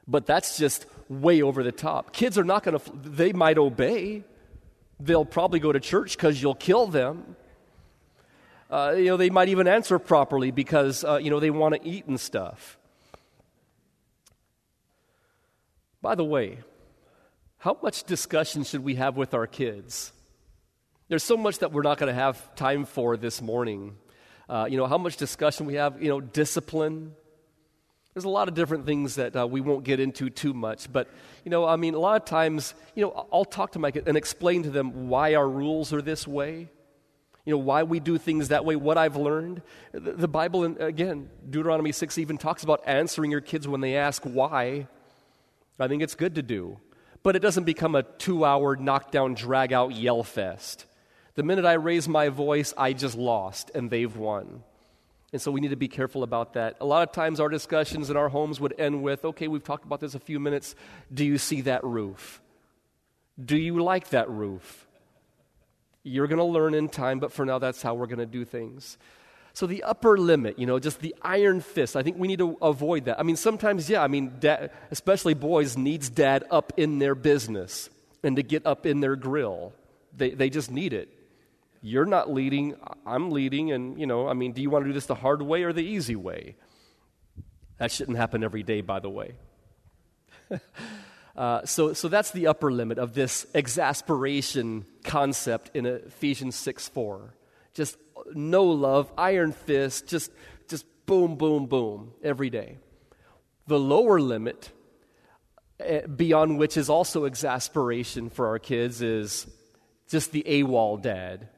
[0.08, 4.24] but that's just way over the top kids are not going to they might obey
[4.98, 7.36] they'll probably go to church because you'll kill them
[8.70, 11.88] uh, you know they might even answer properly because uh, you know they want to
[11.88, 12.78] eat and stuff
[16.00, 16.58] By the way,
[17.58, 20.12] how much discussion should we have with our kids?
[21.08, 23.96] There's so much that we're not going to have time for this morning.
[24.48, 27.14] Uh, you know, how much discussion we have, you know, discipline.
[28.14, 30.92] There's a lot of different things that uh, we won't get into too much.
[30.92, 31.08] But,
[31.44, 34.08] you know, I mean, a lot of times, you know, I'll talk to my kids
[34.08, 36.68] and explain to them why our rules are this way.
[37.44, 39.62] You know, why we do things that way, what I've learned.
[39.92, 44.22] The, the Bible, again, Deuteronomy 6 even talks about answering your kids when they ask
[44.24, 44.86] why.
[45.78, 46.78] I think it's good to do.
[47.22, 50.86] But it doesn't become a two hour knockdown, drag out yell fest.
[51.34, 54.62] The minute I raise my voice, I just lost and they've won.
[55.32, 56.76] And so we need to be careful about that.
[56.80, 59.84] A lot of times our discussions in our homes would end with okay, we've talked
[59.84, 60.74] about this a few minutes.
[61.12, 62.40] Do you see that roof?
[63.42, 64.86] Do you like that roof?
[66.02, 68.44] You're going to learn in time, but for now, that's how we're going to do
[68.44, 68.96] things.
[69.52, 72.56] So the upper limit, you know, just the iron fist, I think we need to
[72.62, 73.18] avoid that.
[73.18, 77.90] I mean, sometimes, yeah, I mean, dad, especially boys, needs dad up in their business
[78.22, 79.72] and to get up in their grill.
[80.16, 81.12] They, they just need it.
[81.80, 82.74] You're not leading,
[83.06, 85.42] I'm leading, and, you know, I mean, do you want to do this the hard
[85.42, 86.56] way or the easy way?
[87.78, 89.34] That shouldn't happen every day, by the way.
[91.36, 97.34] uh, so, so that's the upper limit of this exasperation concept in Ephesians 6 4.
[97.74, 97.96] Just
[98.34, 100.32] no love, iron fist, just,
[100.68, 102.78] just boom, boom, boom every day.
[103.68, 104.70] The lower limit,
[105.78, 109.46] eh, beyond which is also exasperation for our kids, is
[110.08, 111.48] just the AWOL dad.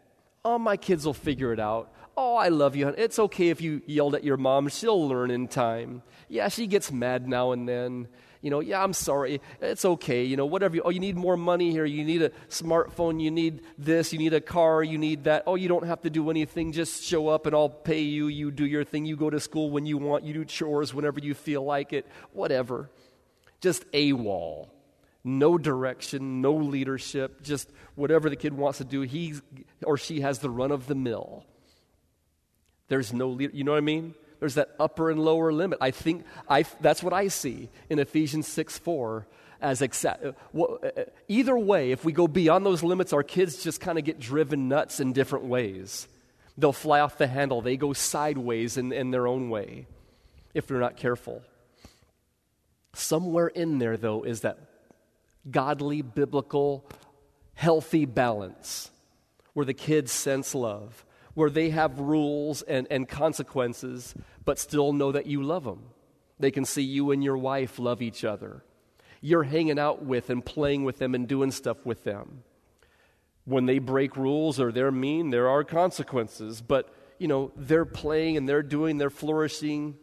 [0.44, 1.92] Oh, my kids will figure it out.
[2.16, 2.88] Oh, I love you.
[2.88, 4.68] It's okay if you yelled at your mom.
[4.68, 6.02] She'll learn in time.
[6.28, 8.08] Yeah, she gets mad now and then.
[8.40, 9.42] You know, yeah, I'm sorry.
[9.60, 10.24] It's okay.
[10.24, 10.76] You know, whatever.
[10.76, 11.84] You, oh, you need more money here.
[11.84, 13.20] You need a smartphone.
[13.20, 14.14] You need this.
[14.14, 14.82] You need a car.
[14.82, 15.42] You need that.
[15.46, 16.72] Oh, you don't have to do anything.
[16.72, 18.28] Just show up and I'll pay you.
[18.28, 19.04] You do your thing.
[19.04, 20.24] You go to school when you want.
[20.24, 22.06] You do chores whenever you feel like it.
[22.32, 22.88] Whatever.
[23.60, 24.68] Just AWOL.
[25.22, 29.34] No direction, no leadership, just whatever the kid wants to do, he
[29.84, 31.44] or she has the run of the mill.
[32.88, 33.54] There's no leader.
[33.54, 34.14] You know what I mean?
[34.40, 35.78] There's that upper and lower limit.
[35.80, 39.26] I think I, that's what I see in Ephesians 6 4
[39.62, 40.32] as uh,
[41.28, 44.68] either way, if we go beyond those limits, our kids just kind of get driven
[44.68, 46.08] nuts in different ways.
[46.56, 49.86] They'll fly off the handle, they go sideways in, in their own way
[50.54, 51.42] if they're not careful.
[52.94, 54.58] Somewhere in there, though, is that
[55.48, 56.88] godly, biblical,
[57.54, 58.90] healthy balance
[59.52, 64.14] where the kids sense love where they have rules and, and consequences,
[64.44, 65.84] but still know that you love them.
[66.38, 68.64] They can see you and your wife love each other.
[69.20, 72.42] You're hanging out with and playing with them and doing stuff with them.
[73.44, 78.36] When they break rules or they're mean, there are consequences, but you know, they're playing
[78.36, 79.96] and they're doing, they're flourishing.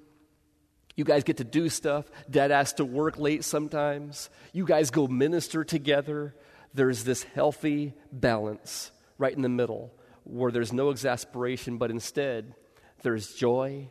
[0.98, 2.12] You guys get to do stuff.
[2.30, 4.32] Dad has to work late sometimes.
[4.52, 6.36] You guys go minister together.
[6.74, 9.94] There's this healthy balance right in the middle
[10.24, 12.56] where there's no exasperation, but instead
[13.04, 13.90] there's joy,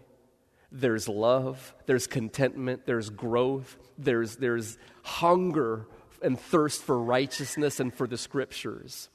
[0.72, 5.86] there's love, there's contentment, there's growth, there's, there's hunger
[6.22, 9.08] and thirst for righteousness and for the scriptures.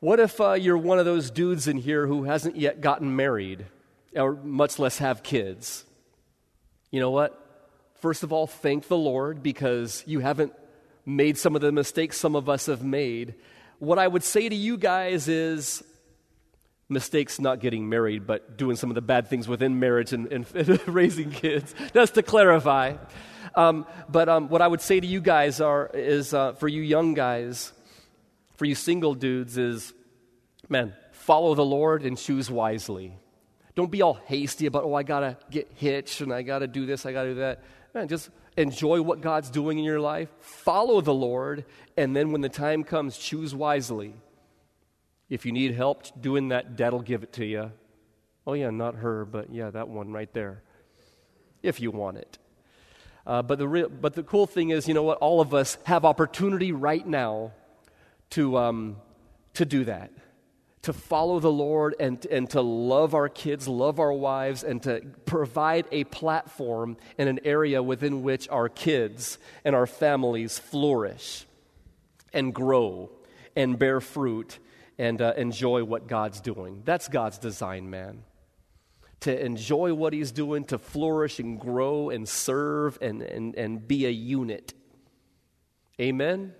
[0.00, 3.64] What if uh, you're one of those dudes in here who hasn't yet gotten married,
[4.14, 5.86] or much less have kids?
[6.94, 7.36] You know what?
[7.96, 10.52] First of all, thank the Lord because you haven't
[11.04, 13.34] made some of the mistakes some of us have made
[13.78, 15.82] what I would say to you guys is
[16.88, 20.88] mistakes not getting married, but doing some of the bad things within marriage and, and
[20.88, 21.74] raising kids.
[21.92, 22.96] Just to clarify.
[23.54, 26.82] Um, but um, what I would say to you guys are, is uh, for you
[26.82, 27.72] young guys,
[28.56, 29.92] for you single dudes, is
[30.68, 33.18] man, follow the Lord and choose wisely.
[33.74, 36.66] Don't be all hasty about, oh, I got to get hitched and I got to
[36.66, 37.62] do this, I got to do that.
[37.92, 41.64] Man, just enjoy what God's doing in your life, follow the Lord,
[41.96, 44.14] and then when the time comes, choose wisely.
[45.28, 47.72] If you need help doing that, Dad'll give it to you.
[48.46, 50.62] Oh, yeah, not her, but yeah, that one right there.
[51.62, 52.38] If you want it.
[53.26, 55.18] Uh, but, the real, but the cool thing is, you know what?
[55.18, 57.52] All of us have opportunity right now
[58.30, 58.96] to, um,
[59.54, 60.12] to do that
[60.84, 65.00] to follow the Lord and, and to love our kids, love our wives, and to
[65.24, 71.46] provide a platform and an area within which our kids and our families flourish
[72.34, 73.10] and grow
[73.56, 74.58] and bear fruit
[74.98, 76.82] and uh, enjoy what God's doing.
[76.84, 78.22] That's God's design, man.
[79.20, 84.04] To enjoy what He's doing, to flourish and grow and serve and, and, and be
[84.04, 84.74] a unit.
[85.98, 86.52] Amen?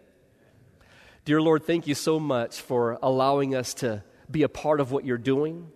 [1.26, 5.04] Dear Lord, thank you so much for allowing us to be a part of what
[5.04, 5.70] you're doing.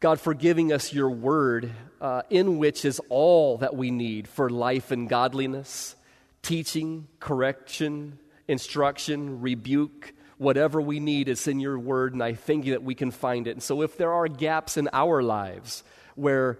[0.00, 4.50] God, for giving us your word, uh, in which is all that we need for
[4.50, 5.96] life and godliness,
[6.42, 12.72] teaching, correction, instruction, rebuke, whatever we need is in your word, and I thank you
[12.72, 13.52] that we can find it.
[13.52, 15.82] And so, if there are gaps in our lives
[16.14, 16.58] where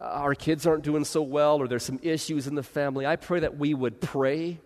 [0.00, 3.40] our kids aren't doing so well or there's some issues in the family, I pray
[3.40, 4.60] that we would pray,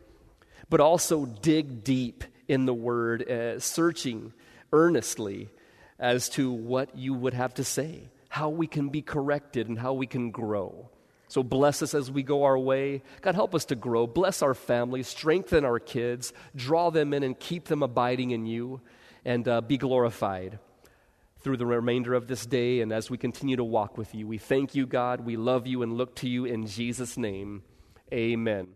[0.68, 4.32] but also dig deep in the word, uh, searching
[4.72, 5.50] earnestly
[5.98, 9.92] as to what you would have to say, how we can be corrected, and how
[9.92, 10.88] we can grow.
[11.28, 13.02] So bless us as we go our way.
[13.20, 14.06] God, help us to grow.
[14.06, 18.80] Bless our families, strengthen our kids, draw them in, and keep them abiding in you,
[19.24, 20.58] and uh, be glorified
[21.40, 24.26] through the remainder of this day and as we continue to walk with you.
[24.26, 25.20] We thank you, God.
[25.20, 27.62] We love you and look to you in Jesus' name.
[28.12, 28.74] Amen.